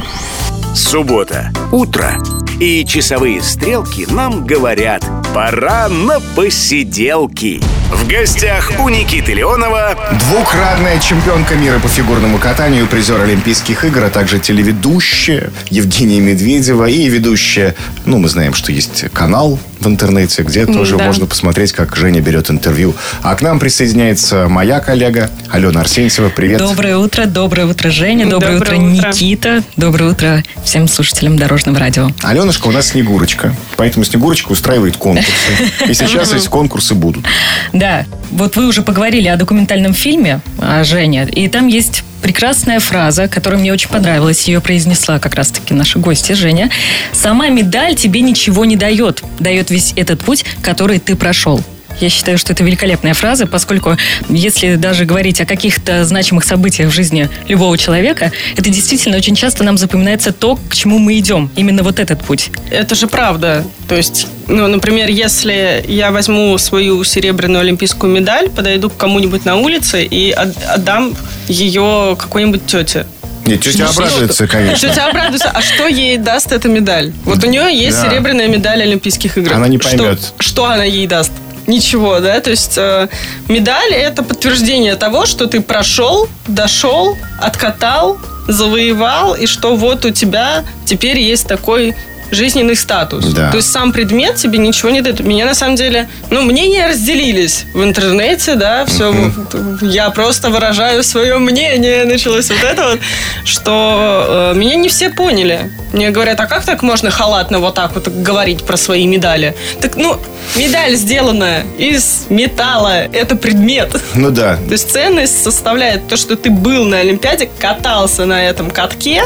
Суббота. 0.73 1.51
Утро. 1.71 2.17
И 2.59 2.83
часовые 2.85 3.43
стрелки 3.43 4.07
нам 4.09 4.45
говорят 4.47 5.03
«Пора 5.37 5.87
на 5.87 6.19
посиделки». 6.35 7.61
В 7.91 8.07
гостях 8.07 8.71
у 8.79 8.89
Никиты 8.89 9.33
Леонова 9.33 9.95
Двукратная 10.27 10.99
чемпионка 10.99 11.53
мира 11.53 11.79
по 11.79 11.87
фигурному 11.87 12.37
катанию, 12.37 12.87
призер 12.87 13.21
Олимпийских 13.21 13.85
игр, 13.85 14.03
а 14.03 14.09
также 14.09 14.39
телеведущая 14.39 15.51
Евгения 15.69 16.19
Медведева 16.19 16.85
и 16.85 17.07
ведущая, 17.07 17.75
ну, 18.05 18.17
мы 18.17 18.27
знаем, 18.29 18.55
что 18.55 18.71
есть 18.71 19.05
канал 19.13 19.59
в 19.79 19.87
интернете, 19.87 20.43
где 20.43 20.65
тоже 20.65 20.97
да. 20.97 21.05
можно 21.05 21.27
посмотреть, 21.27 21.71
как 21.71 21.95
Женя 21.95 22.19
берет 22.19 22.49
интервью. 22.49 22.95
А 23.21 23.35
к 23.35 23.41
нам 23.41 23.59
присоединяется 23.59 24.47
моя 24.49 24.79
коллега 24.79 25.29
Алена 25.49 25.81
Арсентьева. 25.81 26.29
Привет. 26.29 26.59
Доброе 26.59 26.97
утро, 26.97 27.25
доброе 27.25 27.67
утро, 27.67 27.89
Женя, 27.89 28.25
доброе, 28.27 28.57
Доброе 28.57 28.79
утро, 28.79 28.97
утро. 28.97 29.07
Никита, 29.09 29.63
доброе 29.77 30.11
утро 30.11 30.43
всем 30.63 30.87
слушателям 30.87 31.37
Дорожного 31.37 31.79
радио. 31.79 32.09
Аленушка 32.23 32.67
у 32.67 32.71
нас 32.71 32.87
Снегурочка, 32.87 33.55
поэтому 33.77 34.03
Снегурочка 34.03 34.51
устраивает 34.51 34.97
конкурсы. 35.31 35.91
И 35.91 35.93
сейчас 35.93 36.33
эти 36.33 36.47
конкурсы 36.47 36.93
будут. 36.93 37.25
Да, 37.73 38.05
вот 38.31 38.55
вы 38.55 38.67
уже 38.67 38.81
поговорили 38.81 39.27
о 39.27 39.35
документальном 39.35 39.93
фильме, 39.93 40.41
а, 40.59 40.83
Женя, 40.83 41.25
и 41.25 41.47
там 41.47 41.67
есть 41.67 42.03
прекрасная 42.21 42.79
фраза, 42.79 43.27
которая 43.27 43.59
мне 43.59 43.71
очень 43.71 43.89
понравилась. 43.89 44.47
Ее 44.47 44.59
произнесла 44.59 45.19
как 45.19 45.35
раз-таки 45.35 45.73
наша 45.73 45.99
гостья 45.99 46.35
Женя. 46.35 46.69
«Сама 47.13 47.47
медаль 47.49 47.95
тебе 47.95 48.21
ничего 48.21 48.65
не 48.65 48.75
дает. 48.75 49.23
Дает 49.39 49.69
весь 49.69 49.93
этот 49.95 50.23
путь, 50.23 50.45
который 50.61 50.99
ты 50.99 51.15
прошел». 51.15 51.63
Я 51.99 52.09
считаю, 52.09 52.37
что 52.37 52.53
это 52.53 52.63
великолепная 52.63 53.13
фраза, 53.13 53.47
поскольку 53.47 53.97
если 54.29 54.75
даже 54.75 55.05
говорить 55.05 55.41
о 55.41 55.45
каких-то 55.45 56.05
значимых 56.05 56.43
событиях 56.43 56.91
в 56.91 56.93
жизни 56.93 57.29
любого 57.47 57.77
человека, 57.77 58.31
это 58.55 58.69
действительно 58.69 59.17
очень 59.17 59.35
часто 59.35 59.63
нам 59.63 59.77
запоминается 59.77 60.31
то, 60.31 60.59
к 60.69 60.75
чему 60.75 60.99
мы 60.99 61.17
идем. 61.17 61.49
Именно 61.55 61.83
вот 61.83 61.99
этот 61.99 62.23
путь. 62.23 62.51
Это 62.69 62.95
же 62.95 63.07
правда. 63.07 63.65
То 63.87 63.95
есть, 63.95 64.27
ну, 64.47 64.67
например, 64.67 65.09
если 65.09 65.83
я 65.87 66.11
возьму 66.11 66.57
свою 66.57 67.03
серебряную 67.03 67.61
олимпийскую 67.61 68.13
медаль, 68.13 68.49
подойду 68.49 68.89
к 68.89 68.97
кому-нибудь 68.97 69.45
на 69.45 69.55
улице 69.55 70.03
и 70.03 70.31
отдам 70.31 71.15
ее 71.47 72.15
какой-нибудь 72.19 72.65
тете. 72.65 73.05
Нет, 73.45 73.61
тетя 73.61 73.85
ну, 73.85 73.89
обрадуется, 73.89 74.47
конечно. 74.47 74.89
Тетя 74.89 75.07
обрадуется. 75.07 75.49
А 75.49 75.61
что 75.61 75.87
ей 75.87 76.17
даст 76.17 76.51
эта 76.51 76.67
медаль? 76.67 77.13
Вот 77.23 77.43
у 77.43 77.47
нее 77.47 77.73
есть 77.73 78.01
да. 78.01 78.09
серебряная 78.09 78.47
медаль 78.47 78.83
Олимпийских 78.83 79.37
игр. 79.37 79.53
Она 79.53 79.67
не 79.67 79.77
поймет. 79.77 80.19
Что, 80.19 80.43
что 80.43 80.65
она 80.65 80.83
ей 80.83 81.07
даст? 81.07 81.31
Ничего, 81.67 82.19
да? 82.21 82.39
То 82.39 82.49
есть 82.49 82.77
э, 82.77 83.09
медаль 83.49 83.93
это 83.93 84.23
подтверждение 84.23 84.95
того, 84.95 85.25
что 85.25 85.47
ты 85.47 85.59
прошел, 85.59 86.29
дошел, 86.47 87.17
откатал, 87.41 88.17
завоевал, 88.47 89.35
и 89.35 89.47
что 89.47 89.75
вот 89.75 90.05
у 90.05 90.11
тебя 90.11 90.63
теперь 90.85 91.19
есть 91.19 91.45
такой 91.45 91.93
жизненный 92.31 92.75
статус. 92.75 93.25
Да. 93.25 93.51
То 93.51 93.57
есть 93.57 93.71
сам 93.71 93.91
предмет 93.91 94.35
тебе 94.35 94.59
ничего 94.59 94.89
не 94.89 95.01
дает. 95.01 95.19
Меня 95.21 95.45
на 95.45 95.53
самом 95.53 95.75
деле, 95.75 96.09
ну, 96.29 96.43
мнения 96.43 96.87
разделились 96.87 97.65
в 97.73 97.83
интернете, 97.83 98.55
да, 98.55 98.85
все. 98.85 99.11
Uh-huh. 99.11 99.87
Я 99.87 100.09
просто 100.09 100.49
выражаю 100.49 101.03
свое 101.03 101.37
мнение. 101.37 102.05
Началось 102.05 102.49
вот 102.49 102.63
это 102.63 102.83
вот, 102.89 102.99
что 103.45 104.51
э, 104.53 104.57
меня 104.57 104.75
не 104.75 104.89
все 104.89 105.09
поняли. 105.09 105.71
Мне 105.93 106.09
говорят, 106.09 106.39
а 106.39 106.45
как 106.47 106.65
так 106.65 106.83
можно 106.83 107.09
халатно 107.11 107.59
вот 107.59 107.75
так 107.75 107.95
вот 107.95 108.07
говорить 108.07 108.63
про 108.65 108.77
свои 108.77 109.07
медали? 109.07 109.55
Так, 109.81 109.95
ну, 109.95 110.19
медаль 110.55 110.95
сделана 110.95 111.63
из 111.77 112.25
металла, 112.29 113.05
это 113.05 113.35
предмет. 113.35 113.95
Ну 114.13 114.31
да. 114.31 114.57
То 114.57 114.73
есть 114.73 114.91
ценность 114.91 115.43
составляет 115.43 116.07
то, 116.07 116.17
что 116.17 116.35
ты 116.35 116.49
был 116.49 116.85
на 116.85 116.99
Олимпиаде, 116.99 117.49
катался 117.59 118.25
на 118.25 118.43
этом 118.43 118.69
катке, 118.71 119.23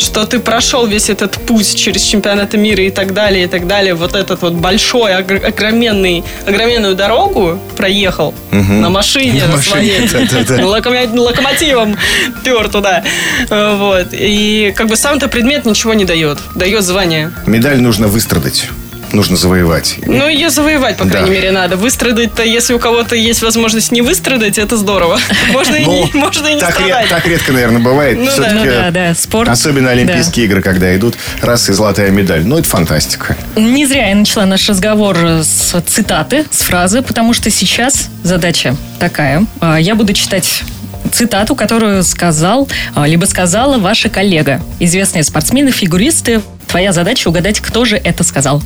что 0.00 0.24
ты 0.26 0.38
прошел 0.38 0.86
весь 0.86 1.10
этот 1.10 1.32
путь 1.46 1.74
через 1.74 2.02
чемпионаты 2.02 2.56
мира 2.56 2.82
и 2.82 2.90
так 2.90 3.12
далее, 3.12 3.44
и 3.44 3.46
так 3.46 3.66
далее. 3.66 3.94
Вот 3.94 4.14
этот 4.14 4.42
вот 4.42 4.54
большой, 4.54 5.14
огроменный, 5.14 6.24
огроменную 6.46 6.94
дорогу 6.94 7.58
проехал 7.76 8.34
угу. 8.50 8.72
на 8.72 8.90
машине 8.90 9.44
на, 9.46 9.60
своей, 9.60 10.08
локомотивом 10.62 11.96
пер 12.44 12.68
туда. 12.68 13.04
Вот. 13.48 14.08
И 14.12 14.72
как 14.76 14.88
бы 14.88 14.96
сам-то 14.96 15.28
предмет 15.28 15.66
ничего 15.66 15.94
не 15.94 16.04
дает. 16.04 16.38
Дает 16.54 16.84
звание. 16.84 17.32
Медаль 17.46 17.80
нужно 17.80 18.08
выстрадать 18.08 18.68
нужно 19.12 19.36
завоевать. 19.36 19.96
Ну, 20.06 20.28
ее 20.28 20.50
завоевать, 20.50 20.96
по 20.96 21.06
крайней 21.06 21.28
да. 21.28 21.34
мере, 21.34 21.50
надо. 21.50 21.76
Выстрадать-то, 21.76 22.42
если 22.42 22.74
у 22.74 22.78
кого-то 22.78 23.14
есть 23.14 23.42
возможность 23.42 23.92
не 23.92 24.02
выстрадать, 24.02 24.58
это 24.58 24.76
здорово. 24.76 25.18
Можно 25.52 25.76
и 25.76 25.84
не, 25.84 26.10
ну, 26.12 26.20
можно 26.20 26.46
и 26.46 26.54
не 26.54 26.60
страдать. 26.60 27.08
Так 27.08 27.26
редко, 27.26 27.52
наверное, 27.52 27.80
бывает. 27.80 28.18
Ну, 28.18 28.30
Все-таки, 28.30 28.66
да, 28.66 28.90
да, 28.90 29.14
спорт. 29.14 29.48
Особенно 29.48 29.90
Олимпийские 29.90 30.46
игры, 30.46 30.62
когда 30.62 30.94
идут, 30.96 31.16
раз 31.42 31.68
и 31.68 31.72
золотая 31.72 32.10
медаль. 32.10 32.44
Ну, 32.44 32.58
это 32.58 32.68
фантастика. 32.68 33.36
Не 33.56 33.86
зря 33.86 34.08
я 34.08 34.14
начала 34.14 34.46
наш 34.46 34.68
разговор 34.68 35.16
с 35.16 35.80
цитаты, 35.86 36.46
с 36.50 36.62
фразы, 36.62 37.02
потому 37.02 37.34
что 37.34 37.50
сейчас 37.50 38.08
задача 38.22 38.76
такая. 38.98 39.46
А, 39.60 39.78
я 39.78 39.94
буду 39.94 40.12
читать 40.12 40.62
цитату, 41.10 41.54
которую 41.54 42.02
сказал, 42.02 42.68
а, 42.94 43.06
либо 43.06 43.24
сказала 43.24 43.78
ваша 43.78 44.08
коллега. 44.08 44.62
Известные 44.78 45.24
спортсмены, 45.24 45.70
фигуристы. 45.70 46.42
Твоя 46.66 46.92
задача 46.92 47.28
угадать, 47.28 47.60
кто 47.60 47.84
же 47.84 47.96
это 47.96 48.22
сказал. 48.22 48.62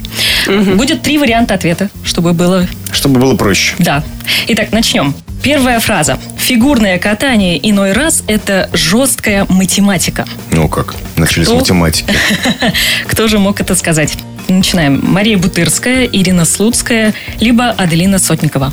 Угу. 0.47 0.75
Будет 0.77 1.03
три 1.03 1.17
варианта 1.19 1.55
ответа, 1.55 1.89
чтобы 2.05 2.35
было... 2.35 2.67
Чтобы 2.93 3.19
было 3.19 3.35
проще. 3.35 3.75
Да. 3.79 4.05
Итак, 4.49 4.73
начнем. 4.73 5.15
Первая 5.43 5.81
фраза. 5.81 6.19
Фигурное 6.39 6.99
катание 6.99 7.59
иной 7.71 7.93
раз– 7.93 8.23
это 8.27 8.69
жесткая 8.73 9.47
математика. 9.49 10.27
Ну 10.51 10.69
как? 10.69 10.95
Начали 11.17 11.45
Кто? 11.45 11.57
с 11.57 11.61
математики. 11.61 12.15
Кто 13.07 13.29
же 13.29 13.39
мог 13.39 13.61
это 13.61 13.75
сказать? 13.75 14.15
Начинаем. 14.49 15.01
Мария 15.03 15.39
Бутырская, 15.39 16.05
Ирина 16.05 16.45
Слуцкая, 16.45 17.15
либо 17.41 17.71
Аделина 17.71 18.19
Сотникова. 18.19 18.73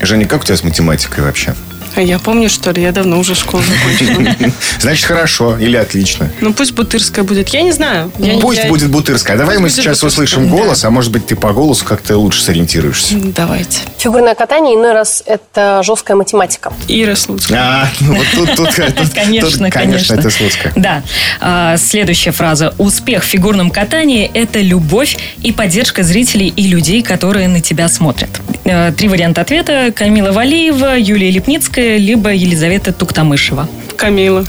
Женя, 0.00 0.26
как 0.26 0.42
у 0.42 0.44
тебя 0.44 0.56
с 0.56 0.64
математикой 0.64 1.24
вообще? 1.24 1.54
А 1.94 2.02
я 2.02 2.18
помню, 2.18 2.48
что 2.48 2.70
ли, 2.70 2.82
я 2.82 2.92
давно 2.92 3.18
уже 3.18 3.34
школу 3.34 3.62
закончила. 3.62 4.52
Значит, 4.80 5.06
хорошо 5.06 5.58
или 5.58 5.76
отлично. 5.76 6.30
Ну, 6.40 6.52
пусть 6.52 6.72
Бутырская 6.72 7.24
будет. 7.24 7.48
Я 7.48 7.62
не 7.62 7.72
знаю. 7.72 8.12
Я, 8.18 8.38
пусть 8.38 8.62
я... 8.64 8.68
будет 8.68 8.90
Бутырская. 8.90 9.36
Давай 9.36 9.58
пусть 9.58 9.76
мы 9.76 9.82
сейчас 9.82 10.02
услышим 10.02 10.48
голос, 10.48 10.82
да. 10.82 10.88
а 10.88 10.90
может 10.90 11.10
быть, 11.10 11.26
ты 11.26 11.36
по 11.36 11.52
голосу 11.52 11.84
как-то 11.84 12.16
лучше 12.16 12.42
сориентируешься. 12.42 13.14
Давайте. 13.16 13.80
Фигурное 13.98 14.34
катание 14.34 14.76
иной 14.76 14.92
раз 14.92 15.22
это 15.26 15.82
жесткая 15.84 16.16
математика. 16.16 16.72
Ира 16.88 17.16
Слуцкая. 17.16 17.60
А, 17.60 17.88
ну 18.00 18.14
вот 18.14 18.26
тут, 18.34 18.56
тут, 18.56 18.74
тут, 18.76 19.10
конечно, 19.14 19.70
конечно. 19.70 20.14
это 20.14 20.30
Слуцкая. 20.30 20.72
Да. 20.76 21.02
А, 21.40 21.76
следующая 21.76 22.32
фраза. 22.32 22.74
Успех 22.78 23.22
в 23.24 23.26
фигурном 23.26 23.70
катании– 23.70 24.30
это 24.34 24.60
любовь 24.60 25.16
и 25.42 25.52
поддержка 25.52 26.02
зрителей 26.02 26.48
и 26.48 26.68
людей, 26.68 27.02
которые 27.02 27.48
на 27.48 27.60
тебя 27.60 27.88
смотрят. 27.88 28.30
А, 28.64 28.92
три 28.92 29.08
варианта 29.08 29.40
ответа. 29.40 29.92
Камила 29.94 30.32
Валиева, 30.32 30.98
Юлия 30.98 31.30
Лепницкая, 31.30 31.79
либо 31.80 32.32
Елизавета 32.32 32.92
Туктамышева. 32.92 33.68
Камила. 34.00 34.46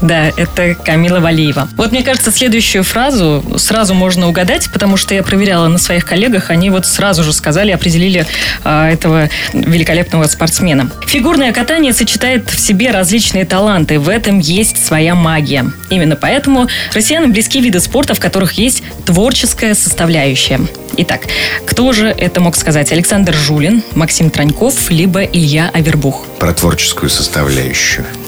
Да, 0.00 0.32
это 0.36 0.74
Камила 0.74 1.20
Валиева. 1.20 1.68
Вот 1.76 1.92
мне 1.92 2.02
кажется, 2.02 2.30
следующую 2.30 2.84
фразу 2.84 3.44
сразу 3.58 3.92
можно 3.92 4.28
угадать, 4.28 4.70
потому 4.72 4.96
что 4.96 5.14
я 5.14 5.22
проверяла 5.22 5.68
на 5.68 5.78
своих 5.78 6.06
коллегах, 6.06 6.50
они 6.50 6.70
вот 6.70 6.86
сразу 6.86 7.22
же 7.22 7.32
сказали, 7.32 7.72
определили 7.72 8.26
а, 8.64 8.90
этого 8.90 9.28
великолепного 9.52 10.24
спортсмена. 10.24 10.90
Фигурное 11.06 11.52
катание 11.52 11.92
сочетает 11.92 12.48
в 12.48 12.58
себе 12.58 12.90
различные 12.92 13.44
таланты, 13.44 13.98
в 13.98 14.08
этом 14.08 14.38
есть 14.38 14.84
своя 14.84 15.14
магия. 15.14 15.70
Именно 15.90 16.16
поэтому 16.16 16.68
россиянам 16.94 17.32
близки 17.32 17.60
виды 17.60 17.80
спорта, 17.80 18.14
в 18.14 18.20
которых 18.20 18.52
есть 18.52 18.82
творческая 19.04 19.74
составляющая. 19.74 20.60
Итак, 20.98 21.22
кто 21.66 21.92
же 21.92 22.06
это 22.06 22.40
мог 22.40 22.56
сказать? 22.56 22.90
Александр 22.90 23.34
Жулин, 23.34 23.82
Максим 23.94 24.30
Траньков, 24.30 24.90
либо 24.90 25.24
Илья 25.24 25.70
Авербух? 25.74 26.24
Про 26.38 26.54
творческую 26.54 27.10
составляющую. 27.10 27.65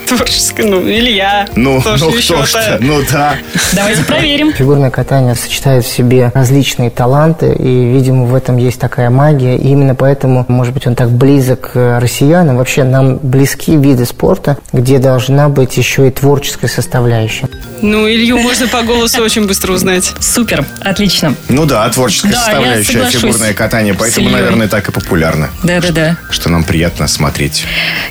Творческая, 0.08 0.66
ну, 0.66 0.80
Илья. 0.88 1.46
Ну, 1.54 1.80
кто 1.80 1.96
ну 1.96 2.10
кто 2.10 2.46
что? 2.46 2.78
Ну 2.80 3.02
да. 3.12 3.36
Давайте 3.74 4.02
проверим. 4.04 4.52
Фигурное 4.54 4.90
катание 4.90 5.34
сочетает 5.34 5.84
в 5.84 5.88
себе 5.88 6.32
различные 6.34 6.88
таланты, 6.88 7.52
и, 7.52 7.92
видимо, 7.92 8.24
в 8.24 8.34
этом 8.34 8.56
есть 8.56 8.80
такая 8.80 9.10
магия, 9.10 9.56
и 9.56 9.68
именно 9.68 9.94
поэтому, 9.94 10.46
может 10.48 10.72
быть, 10.72 10.86
он 10.86 10.94
так 10.94 11.10
близок 11.10 11.72
к 11.72 12.00
россиянам. 12.00 12.56
Вообще, 12.56 12.84
нам 12.84 13.18
близки 13.18 13.76
виды 13.76 14.06
спорта, 14.06 14.56
где 14.72 14.98
должна 14.98 15.50
быть 15.50 15.76
еще 15.76 16.08
и 16.08 16.10
творческая 16.10 16.68
составляющая. 16.68 17.48
Ну, 17.82 18.08
Илью 18.08 18.38
можно 18.38 18.66
по 18.66 18.82
голосу 18.82 19.22
очень 19.22 19.46
быстро 19.46 19.72
узнать. 19.72 20.14
Супер, 20.20 20.64
отлично. 20.80 21.34
Ну 21.48 21.66
да, 21.66 21.88
творческая 21.90 22.30
да, 22.30 22.38
составляющая 22.38 23.04
фигурное 23.10 23.52
катание, 23.52 23.94
поэтому, 23.94 24.30
наверное, 24.30 24.68
так 24.68 24.88
и 24.88 24.92
популярно. 24.92 25.50
Да-да-да. 25.62 26.16
Что 26.30 26.48
нам 26.48 26.64
приятно 26.64 27.06
смотреть. 27.08 27.64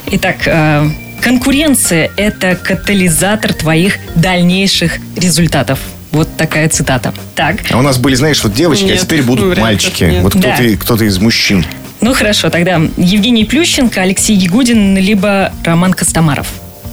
Итак, 0.06 0.36
э, 0.46 0.88
Конкуренция– 1.28 2.10
это 2.16 2.56
катализатор 2.56 3.54
твоих 3.54 3.98
дальнейших 4.16 4.94
результатов. 5.18 5.78
Вот 6.13 6.30
такая 6.38 6.70
цитата. 6.70 7.13
Так. 7.36 7.58
А 7.70 7.78
у 7.78 7.82
нас 7.82 7.98
были, 7.98 8.16
знаешь, 8.16 8.42
вот 8.46 8.54
девочки, 8.54 8.86
а 8.86 8.88
нет, 8.88 9.00
а 9.00 9.04
теперь 9.04 9.24
будут 9.24 9.58
мальчики. 9.58 10.06
Нет. 10.06 10.24
Вот 10.24 10.32
кто-то, 10.32 10.56
да. 10.58 10.78
кто 10.78 10.96
из 11.04 11.20
мужчин. 11.20 11.66
Ну 12.00 12.13
хорошо, 12.13 12.50
тогда 12.50 12.82
Евгений 12.96 13.44
Плющенко, 13.44 14.00
Алексей 14.00 14.38
Ягудин, 14.38 14.96
либо 14.96 15.52
Роман 15.66 15.94
Костомаров. 15.94 16.48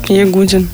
Ягудин. 0.08 0.68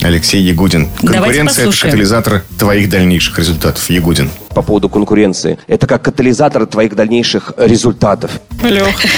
Алексей 0.00 0.40
Ягудин. 0.40 0.88
Конкуренция– 1.04 1.66
это 1.68 1.78
катализатор 1.78 2.42
твоих 2.58 2.88
дальнейших 2.88 3.38
результатов. 3.38 3.90
Ягудин. 3.90 4.30
По 4.54 4.62
поводу 4.62 4.88
конкуренции. 4.88 5.58
Это 5.66 5.86
как 5.86 6.00
катализатор 6.00 6.64
твоих 6.64 6.96
дальнейших 6.96 7.52
результатов. 7.58 8.30
Леха. 8.62 9.08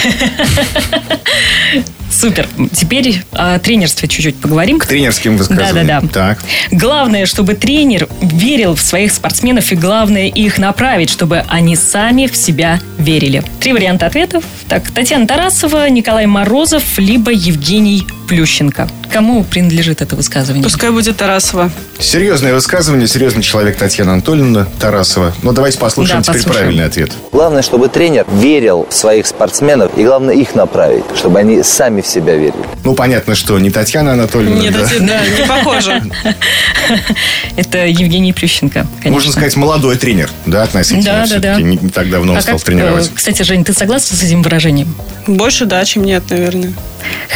Супер. 2.16 2.48
Теперь 2.72 3.22
о 3.32 3.58
тренерстве 3.58 4.08
чуть-чуть 4.08 4.36
поговорим. 4.36 4.78
К 4.78 4.86
тренерским 4.86 5.36
высказываниям. 5.36 5.86
Да-да-да. 5.86 6.08
Так. 6.08 6.38
Главное, 6.70 7.26
чтобы 7.26 7.54
тренер 7.54 8.08
верил 8.22 8.74
в 8.74 8.80
своих 8.80 9.12
спортсменов, 9.12 9.70
и 9.70 9.74
главное 9.74 10.28
их 10.28 10.56
направить, 10.56 11.10
чтобы 11.10 11.44
они 11.48 11.76
сами 11.76 12.26
в 12.26 12.36
себя 12.36 12.80
верили. 12.96 13.42
Три 13.60 13.74
варианта 13.74 14.06
ответов. 14.06 14.44
Так, 14.68 14.90
Татьяна 14.90 15.26
Тарасова, 15.26 15.88
Николай 15.90 16.26
Морозов, 16.26 16.98
либо 16.98 17.30
Евгений 17.30 18.06
Плющенко. 18.28 18.88
Кому 19.12 19.44
принадлежит 19.44 20.02
это 20.02 20.16
высказывание? 20.16 20.64
Пускай 20.64 20.90
будет 20.90 21.16
Тарасова. 21.16 21.70
Серьезное 22.00 22.54
высказывание, 22.54 23.06
серьезный 23.06 23.42
человек 23.42 23.76
Татьяна 23.76 24.14
Анатольевна 24.14 24.66
Тарасова. 24.80 25.32
Ну, 25.42 25.52
давайте 25.52 25.78
послушаем 25.78 26.22
да, 26.22 26.24
теперь 26.24 26.42
послушаем. 26.42 26.64
правильный 26.64 26.84
ответ. 26.84 27.12
Главное, 27.30 27.62
чтобы 27.62 27.88
тренер 27.88 28.26
верил 28.32 28.86
в 28.90 28.94
своих 28.94 29.26
спортсменов, 29.26 29.96
и 29.96 30.04
главное 30.04 30.34
их 30.34 30.54
направить, 30.54 31.04
чтобы 31.14 31.38
они 31.38 31.62
сами 31.62 32.02
в 32.06 32.10
себя 32.10 32.36
верили. 32.36 32.54
Ну, 32.84 32.94
понятно, 32.94 33.34
что 33.34 33.58
не 33.58 33.70
Татьяна 33.70 34.12
Анатольевна. 34.12 34.60
Нет, 34.60 34.72
да? 34.72 34.88
да, 35.00 35.20
не 35.26 35.46
похоже. 35.46 36.02
Это 37.56 37.86
Евгений 37.86 38.32
Плющенко, 38.32 38.86
конечно. 38.96 39.10
Можно 39.10 39.32
сказать, 39.32 39.56
молодой 39.56 39.96
тренер, 39.96 40.30
да, 40.46 40.62
относительно. 40.62 41.26
Да, 41.26 41.26
да, 41.26 41.38
да. 41.38 41.60
Не, 41.60 41.76
не 41.76 41.88
так 41.88 42.08
давно 42.10 42.32
он 42.32 42.38
А 42.38 42.42
стал 42.42 42.56
как, 42.58 42.64
тренировать. 42.66 43.08
э, 43.08 43.10
Кстати, 43.14 43.42
Жень, 43.42 43.64
ты 43.64 43.72
согласна 43.72 44.16
с 44.16 44.22
этим 44.22 44.42
выражением? 44.42 44.94
Больше 45.26 45.66
да, 45.66 45.84
чем 45.84 46.04
нет, 46.04 46.22
наверное. 46.30 46.72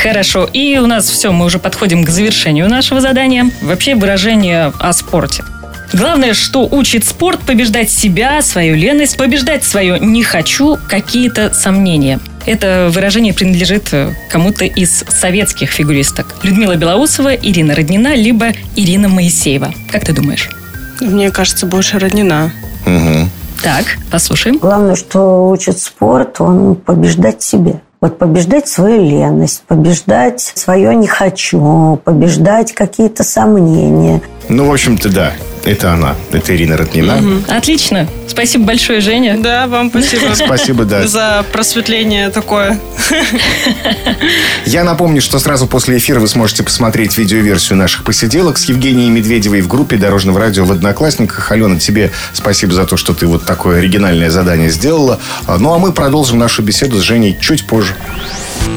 Хорошо. 0.02 0.48
И 0.52 0.78
у 0.78 0.86
нас 0.86 1.08
все, 1.08 1.32
мы 1.32 1.46
уже 1.46 1.58
подходим 1.58 2.04
к 2.04 2.08
завершению 2.10 2.68
нашего 2.68 3.00
задания. 3.00 3.50
Вообще 3.62 3.94
выражение 3.94 4.72
о 4.78 4.92
спорте. 4.92 5.44
Главное, 5.92 6.34
что 6.34 6.68
учит 6.70 7.04
спорт 7.04 7.40
побеждать 7.40 7.90
себя, 7.90 8.40
свою 8.42 8.76
леность, 8.76 9.16
побеждать 9.16 9.64
свое 9.64 9.98
«не 9.98 10.22
хочу», 10.22 10.78
какие-то 10.88 11.52
сомнения. 11.52 12.20
Это 12.46 12.90
выражение 12.92 13.34
принадлежит 13.34 13.92
э, 13.92 14.14
кому-то 14.28 14.64
из 14.64 15.04
советских 15.08 15.70
фигуристок. 15.70 16.34
Людмила 16.42 16.76
Белоусова, 16.76 17.34
Ирина 17.34 17.74
Роднина, 17.74 18.14
либо 18.14 18.46
Ирина 18.76 19.08
Моисеева. 19.08 19.72
Как 19.90 20.04
ты 20.04 20.12
думаешь? 20.12 20.48
Мне 21.00 21.30
кажется, 21.30 21.66
больше 21.66 21.98
роднина. 21.98 22.50
Мгм. 22.86 23.30
Так, 23.62 23.98
послушаем. 24.10 24.58
Главное, 24.58 24.96
что 24.96 25.48
учит 25.48 25.78
спорт, 25.78 26.40
он 26.40 26.76
побеждать 26.76 27.42
себе. 27.42 27.80
Вот 28.00 28.16
побеждать 28.16 28.66
свою 28.66 29.02
леность, 29.02 29.62
побеждать 29.66 30.40
свое 30.40 30.94
«не 30.94 31.06
хочу», 31.06 32.00
побеждать 32.02 32.72
какие-то 32.72 33.22
сомнения. 33.24 34.22
Ну, 34.50 34.66
в 34.66 34.72
общем-то, 34.72 35.08
да. 35.08 35.32
Это 35.64 35.92
она. 35.92 36.16
Это 36.32 36.56
Ирина 36.56 36.76
Ротнина. 36.76 37.22
Отлично. 37.46 38.08
Спасибо 38.26 38.64
большое, 38.64 39.00
Женя. 39.00 39.36
Да, 39.38 39.66
вам 39.66 39.90
спасибо. 39.90 40.34
Спасибо, 40.34 40.84
да. 40.84 41.06
За 41.06 41.44
просветление 41.52 42.30
такое. 42.30 42.80
Я 44.64 44.82
напомню, 44.84 45.20
что 45.20 45.38
сразу 45.38 45.66
после 45.66 45.98
эфира 45.98 46.18
вы 46.18 46.28
сможете 46.28 46.62
посмотреть 46.62 47.16
видеоверсию 47.18 47.76
наших 47.76 48.04
посиделок 48.04 48.58
с 48.58 48.64
Евгенией 48.64 49.10
Медведевой 49.10 49.60
в 49.60 49.68
группе 49.68 49.96
Дорожного 49.96 50.40
радио 50.40 50.64
в 50.64 50.72
Одноклассниках. 50.72 51.52
Алена, 51.52 51.78
тебе 51.78 52.10
спасибо 52.32 52.72
за 52.72 52.86
то, 52.86 52.96
что 52.96 53.14
ты 53.14 53.26
вот 53.26 53.44
такое 53.44 53.78
оригинальное 53.78 54.30
задание 54.30 54.70
сделала. 54.70 55.20
А, 55.46 55.58
Ну, 55.58 55.72
а 55.74 55.78
мы 55.78 55.92
продолжим 55.92 56.38
нашу 56.38 56.62
беседу 56.62 56.98
с 56.98 57.02
Женей 57.02 57.36
чуть 57.40 57.66
позже. 57.66 57.94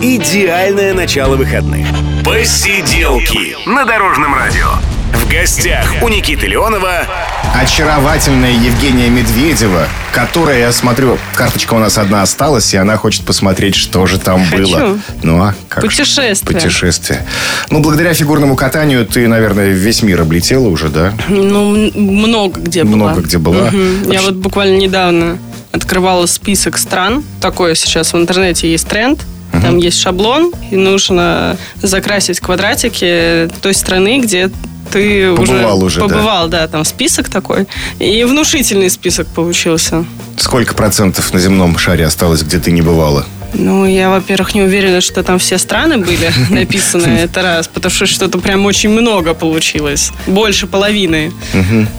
Идеальное 0.02 0.94
начало 0.94 1.36
выходных. 1.36 1.88
Посиделки 2.24 3.56
на 3.66 3.86
Дорожном 3.86 4.36
радио. 4.36 4.70
В 5.14 5.30
гостях 5.32 5.86
у 6.02 6.10
Никиты 6.10 6.48
Леонова 6.48 7.06
Очаровательная 7.54 8.52
Евгения 8.52 9.10
Медведева, 9.10 9.88
которая, 10.12 10.60
я 10.60 10.72
смотрю, 10.72 11.20
карточка 11.36 11.76
у 11.76 11.80
нас 11.80 11.98
одна 12.00 12.24
осталась, 12.24 12.74
и 12.74 12.78
она 12.78 12.98
хочет 12.98 13.24
посмотреть, 13.24 13.76
что 13.76 14.06
же 14.08 14.20
там 14.20 14.44
Хочу. 14.44 14.64
было. 14.64 15.00
Ну, 15.22 15.42
а 15.42 15.54
как 15.70 15.84
же? 15.84 15.90
Путешествие. 15.90 16.36
Путешествие. 16.56 17.26
Ну, 17.70 17.80
благодаря 17.82 18.14
фигурному 18.16 18.56
катанию 18.56 19.06
ты, 19.06 19.28
наверное, 19.28 19.72
весь 19.72 20.02
мир 20.02 20.22
облетела 20.22 20.68
уже, 20.68 20.90
да? 20.90 21.14
Ну, 21.30 21.92
много 21.94 22.60
где 22.60 22.84
была. 22.84 22.96
Много 22.96 23.22
где 23.22 23.38
была. 23.38 23.70
Я 23.70 23.72
Вообще- 23.72 24.20
вот 24.22 24.36
буквально 24.36 24.78
недавно 24.78 25.38
открывала 25.72 26.26
список 26.26 26.78
стран. 26.78 27.24
Такое 27.40 27.76
сейчас 27.76 28.14
в 28.14 28.18
интернете 28.18 28.72
есть 28.72 28.88
тренд. 28.88 29.22
Там 29.52 29.78
есть 29.78 30.02
шаблон, 30.02 30.52
и 30.72 30.76
нужно 30.76 31.58
закрасить 31.82 32.40
квадратики 32.40 33.48
той 33.62 33.76
страны, 33.76 34.20
где 34.20 34.50
ты 34.94 35.36
Побывал 35.36 35.84
уже, 35.84 36.00
да. 36.00 36.08
побывал, 36.08 36.48
да. 36.48 36.68
там 36.68 36.86
список 36.86 37.30
такой. 37.30 37.68
И 38.00 38.24
внушительный 38.24 38.90
список 38.90 39.28
получился. 39.28 40.06
Сколько 40.38 40.76
процентов 40.76 41.34
на 41.34 41.40
земном 41.40 41.78
шаре 41.78 42.06
осталось, 42.06 42.44
где 42.44 42.60
ты 42.60 42.72
не 42.72 42.82
бывала? 42.82 43.26
Ну, 43.56 43.86
я, 43.86 44.10
во-первых, 44.10 44.56
не 44.56 44.62
уверена, 44.64 45.02
что 45.02 45.22
там 45.24 45.38
все 45.40 45.58
страны 45.58 45.98
были 45.98 46.32
написаны. 46.50 47.08
Это 47.08 47.42
раз. 47.42 47.68
Потому 47.68 47.92
что 47.92 48.06
что-то 48.06 48.40
прям 48.40 48.66
очень 48.66 48.90
много 48.90 49.34
получилось. 49.34 50.12
Больше 50.28 50.68
половины. 50.68 51.32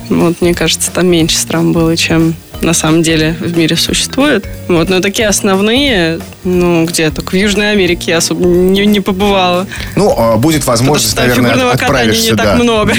Вот, 0.09 0.41
мне 0.41 0.55
кажется, 0.55 0.91
там 0.91 1.07
меньше 1.07 1.37
стран 1.37 1.73
было, 1.73 1.97
чем 1.97 2.35
на 2.65 2.73
самом 2.73 3.03
деле 3.03 3.37
в 3.39 3.57
мире 3.57 3.77
существует. 3.77 4.47
Вот, 4.69 4.89
но 4.89 5.01
такие 5.01 5.29
основные, 5.29 6.21
ну, 6.43 6.85
где 6.87 7.11
только 7.11 7.31
в 7.31 7.35
Южной 7.35 7.71
Америке 7.73 8.13
я 8.13 8.19
особо 8.19 8.45
не, 8.45 8.87
не 8.87 9.01
побывала. 9.01 9.67
Ну, 9.95 10.15
а, 10.17 10.37
будет 10.37 10.67
возможность, 10.67 11.17
наверное, 11.17 11.71
отправишься. 11.71 12.31
не 12.31 12.37
так 12.37 12.47
да. 12.47 12.55
много. 12.57 12.95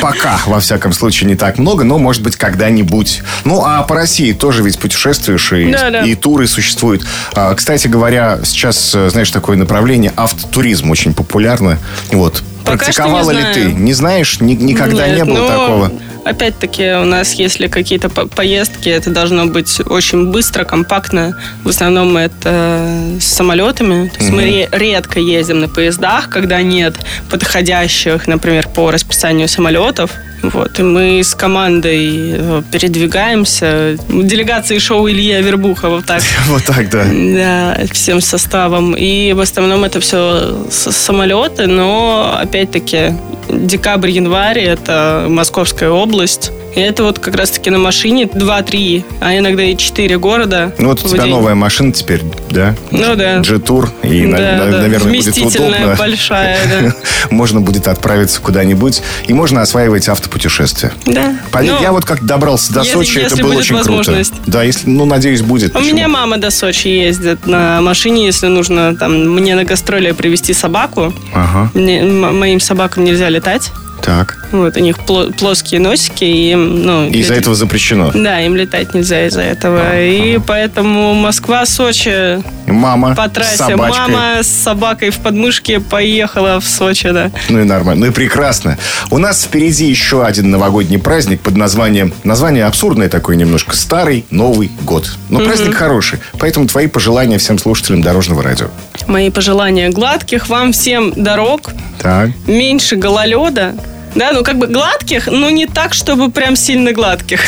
Пока, 0.00 0.40
во 0.46 0.60
всяком 0.60 0.92
случае, 0.92 1.28
не 1.28 1.36
так 1.36 1.58
много, 1.58 1.84
но, 1.84 1.98
может 1.98 2.22
быть, 2.22 2.36
когда-нибудь. 2.36 3.22
Ну, 3.44 3.62
а 3.64 3.82
по 3.82 3.94
России 3.94 4.32
тоже 4.32 4.62
ведь 4.62 4.78
путешествуешь, 4.78 5.52
и, 5.52 5.70
Да-да. 5.70 6.02
и 6.02 6.14
туры 6.14 6.46
существуют. 6.46 7.04
А, 7.34 7.54
Кстати 7.54 7.86
говоря, 7.88 8.40
сейчас, 8.44 8.94
э, 8.94 9.10
знаешь, 9.10 9.30
такое 9.30 9.56
направление 9.56 10.12
автотуризм 10.16 10.90
очень 10.90 11.12
популярно. 11.12 11.78
Вот. 12.10 12.42
Пока 12.64 12.84
Практиковала 12.84 13.30
ли 13.30 13.40
знаю. 13.40 13.54
ты? 13.54 13.64
Не 13.72 13.92
знаешь? 13.94 14.40
Ни- 14.40 14.54
никогда 14.54 15.06
Нет, 15.08 15.16
не 15.18 15.24
было 15.24 15.38
но 15.38 15.48
такого? 15.48 15.92
Опять-таки, 16.24 16.92
у 17.00 17.04
нас, 17.04 17.32
если 17.34 17.66
какие-то 17.68 18.08
по- 18.08 18.26
поездки, 18.26 18.88
это 18.88 19.10
должно 19.10 19.46
быть 19.46 19.80
очень 19.86 20.30
быстро, 20.30 20.64
компактно. 20.64 21.36
В 21.64 21.68
основном 21.68 22.16
это 22.16 23.16
с 23.20 23.24
самолетами. 23.24 24.08
То 24.08 24.20
есть 24.20 24.30
мы 24.32 24.42
ре- 24.42 24.68
редко 24.72 25.18
ездим 25.20 25.60
на 25.60 25.68
поездах, 25.68 26.28
когда 26.28 26.62
нет 26.62 26.94
подходящих, 27.30 28.26
например, 28.26 28.68
по 28.68 28.90
расписанию 28.90 29.48
самолетов. 29.48 30.10
Вот, 30.42 30.78
и 30.78 30.82
мы 30.82 31.20
с 31.22 31.34
командой 31.34 32.32
э, 32.34 32.62
передвигаемся. 32.72 33.96
Делегации 34.08 34.78
шоу 34.78 35.06
Ильи 35.08 35.32
Авербуха, 35.32 35.90
вот 35.90 36.06
так. 36.06 36.22
Вот 36.46 36.64
так, 36.64 36.88
да. 36.90 37.04
Да, 37.04 37.78
всем 37.92 38.20
составом. 38.22 38.94
И 38.96 39.34
в 39.34 39.40
основном 39.40 39.84
это 39.84 40.00
все 40.00 40.64
самолеты, 40.70 41.66
но 41.66 42.38
опять-таки 42.40 43.12
декабрь-январь 43.52 44.58
это 44.60 45.26
Московская 45.28 45.90
область. 45.90 46.52
И 46.74 46.80
это 46.80 47.02
вот 47.02 47.18
как 47.18 47.34
раз-таки 47.34 47.70
на 47.70 47.78
машине 47.78 48.24
2-3, 48.24 49.04
а 49.20 49.36
иногда 49.36 49.62
и 49.64 49.76
4 49.76 50.18
города. 50.18 50.72
Ну, 50.78 50.88
вот 50.88 51.04
у 51.04 51.08
тебя 51.08 51.22
день. 51.24 51.30
новая 51.32 51.54
машина 51.54 51.92
теперь, 51.92 52.22
да? 52.50 52.74
Ну 52.90 53.16
да. 53.16 53.40
G-тур. 53.40 53.90
И, 54.02 54.22
Да, 54.26 54.28
на- 54.28 54.70
да. 54.70 54.80
наверное, 54.82 55.12
будет 55.14 55.36
удобно. 55.38 55.96
большая, 55.98 56.58
да. 56.82 56.94
Можно 57.30 57.60
будет 57.60 57.88
отправиться 57.88 58.40
куда-нибудь. 58.40 59.02
И 59.26 59.32
можно 59.32 59.62
осваивать 59.62 60.08
автопутешествия. 60.08 60.92
Да. 61.06 61.36
Поверь, 61.50 61.72
Ну, 61.72 61.82
я 61.82 61.92
вот 61.92 62.04
как 62.04 62.24
добрался 62.24 62.72
до 62.72 62.80
если- 62.80 62.92
Сочи, 62.94 63.18
это 63.18 63.20
если 63.30 63.42
было 63.42 63.52
будет 63.52 63.64
очень 63.64 63.78
круто. 63.82 64.22
Да, 64.46 64.62
если, 64.62 64.88
ну, 64.88 65.04
надеюсь, 65.04 65.42
будет. 65.42 65.70
У 65.70 65.78
Почему? 65.78 65.94
меня 65.96 66.08
мама 66.08 66.38
до 66.38 66.50
Сочи 66.50 66.88
ездит 66.88 67.46
на 67.46 67.80
машине, 67.80 68.26
если 68.26 68.46
нужно 68.46 68.96
там 68.96 69.12
мне 69.34 69.54
на 69.54 69.64
гастроли 69.64 70.12
привезти 70.12 70.52
собаку. 70.54 71.12
Ага, 71.34 71.70
Мне- 71.74 72.02
моим 72.04 72.60
собакам 72.60 73.04
нельзя 73.04 73.28
летать. 73.28 73.70
Так. 74.02 74.38
Вот, 74.52 74.76
у 74.76 74.80
них 74.80 74.98
пло- 74.98 75.32
плоские 75.32 75.80
носики, 75.80 76.24
и 76.24 76.54
ну... 76.54 77.08
Из-за 77.08 77.34
лет- 77.34 77.42
этого 77.42 77.54
запрещено. 77.54 78.10
Да, 78.14 78.40
им 78.40 78.56
летать 78.56 78.94
нельзя 78.94 79.26
из-за 79.26 79.42
этого. 79.42 80.00
И 80.00 80.38
поэтому 80.46 81.14
Москва, 81.14 81.66
Сочи 81.66 82.42
Мама 82.66 83.14
по 83.14 83.28
с 83.28 83.30
трассе. 83.30 83.56
собачкой. 83.56 84.00
Мама 84.12 84.42
с 84.42 84.48
собакой 84.48 85.10
в 85.10 85.18
подмышке 85.18 85.80
поехала 85.80 86.60
в 86.60 86.66
Сочи, 86.66 87.10
да. 87.10 87.30
Ну 87.48 87.60
и 87.60 87.64
нормально. 87.64 88.06
Ну 88.06 88.10
и 88.10 88.14
прекрасно. 88.14 88.78
У 89.10 89.18
нас 89.18 89.44
впереди 89.44 89.86
еще 89.86 90.24
один 90.24 90.50
новогодний 90.50 90.98
праздник 90.98 91.40
под 91.40 91.56
названием... 91.56 92.12
Название 92.24 92.64
абсурдное 92.66 93.08
такое 93.08 93.36
немножко. 93.36 93.74
Старый 93.76 94.24
Новый 94.30 94.70
год. 94.82 95.10
Но 95.28 95.40
праздник 95.40 95.74
хороший. 95.74 96.18
Поэтому 96.38 96.66
твои 96.66 96.86
пожелания 96.86 97.38
всем 97.38 97.58
слушателям 97.58 98.02
Дорожного 98.02 98.42
радио. 98.42 98.68
Мои 99.06 99.30
пожелания 99.30 99.88
гладких 99.90 100.48
вам 100.48 100.72
всем 100.72 101.12
дорог, 101.16 101.70
Так. 102.00 102.30
меньше 102.46 102.96
гололеда. 102.96 103.74
Да, 104.14 104.32
ну 104.32 104.42
как 104.42 104.58
бы 104.58 104.66
гладких, 104.66 105.26
но 105.26 105.50
не 105.50 105.66
так, 105.66 105.94
чтобы 105.94 106.30
прям 106.30 106.56
сильно 106.56 106.92
гладких. 106.92 107.40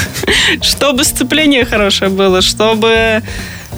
Чтобы 0.62 1.04
сцепление 1.04 1.64
хорошее 1.64 2.10
было, 2.10 2.40
чтобы 2.40 3.22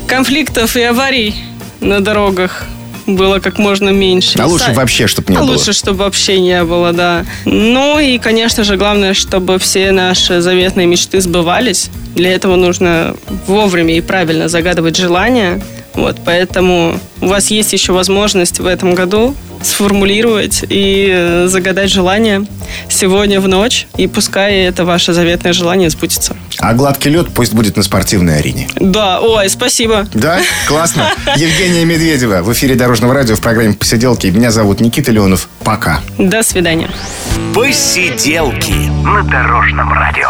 конфликтов 0.07 0.77
и 0.77 0.83
аварий 0.83 1.35
на 1.81 2.01
дорогах 2.01 2.65
было 3.07 3.39
как 3.39 3.59
можно 3.59 3.91
меньше. 3.91 4.39
А 4.39 4.47
лучше 4.47 4.73
вообще, 4.73 5.07
чтобы 5.07 5.33
не 5.33 5.39
а 5.39 5.41
было. 5.41 5.53
лучше, 5.53 5.73
чтобы 5.73 5.99
вообще 5.99 6.41
не 6.41 6.63
было, 6.65 6.93
да. 6.93 7.25
Ну 7.45 7.99
и, 7.99 8.19
конечно 8.19 8.65
же, 8.65 8.77
главное, 8.77 9.15
чтобы 9.15 9.59
все 9.59 9.93
наши 9.93 10.41
заветные 10.41 10.87
мечты 10.87 11.21
сбывались. 11.21 11.91
Для 12.15 12.33
этого 12.33 12.57
нужно 12.57 13.17
вовремя 13.47 13.97
и 13.97 14.01
правильно 14.01 14.49
загадывать 14.49 14.97
желания. 14.97 15.61
Вот, 15.97 16.19
поэтому 16.25 17.01
у 17.21 17.27
вас 17.27 17.51
есть 17.51 17.73
еще 17.73 17.93
возможность 17.93 18.61
в 18.61 18.67
этом 18.67 18.95
году 18.95 19.35
сформулировать 19.63 20.65
и 20.69 21.09
э, 21.11 21.49
загадать 21.49 21.91
желание 21.91 22.47
сегодня 22.89 23.41
в 23.41 23.49
ночь. 23.49 23.87
И 23.97 24.07
пускай 24.07 24.61
это 24.65 24.85
ваше 24.85 25.13
заветное 25.13 25.53
желание 25.53 25.91
сбудется. 25.91 26.37
А 26.59 26.75
гладкий 26.75 27.11
лед 27.11 27.29
пусть 27.35 27.55
будет 27.55 27.77
на 27.77 27.83
спортивной 27.83 28.39
арене. 28.39 28.69
Да, 28.77 29.21
ой, 29.21 29.49
спасибо. 29.49 30.07
Да? 30.13 30.41
Классно. 30.69 31.11
Евгения 31.37 31.85
Медведева 31.85 32.43
в 32.43 32.53
эфире 32.53 32.75
Дорожного 32.75 33.15
радио 33.15 33.35
в 33.35 33.41
программе 33.41 33.75
«Посиделки». 33.75 34.27
Меня 34.27 34.51
зовут 34.51 34.81
Никита 34.81 35.11
Леонов. 35.11 35.49
Пока. 35.65 36.01
До 36.19 36.43
свидания. 36.43 36.91
Посиделки 37.55 38.91
на 39.05 39.23
Дорожном 39.23 39.93
радио. 39.93 40.29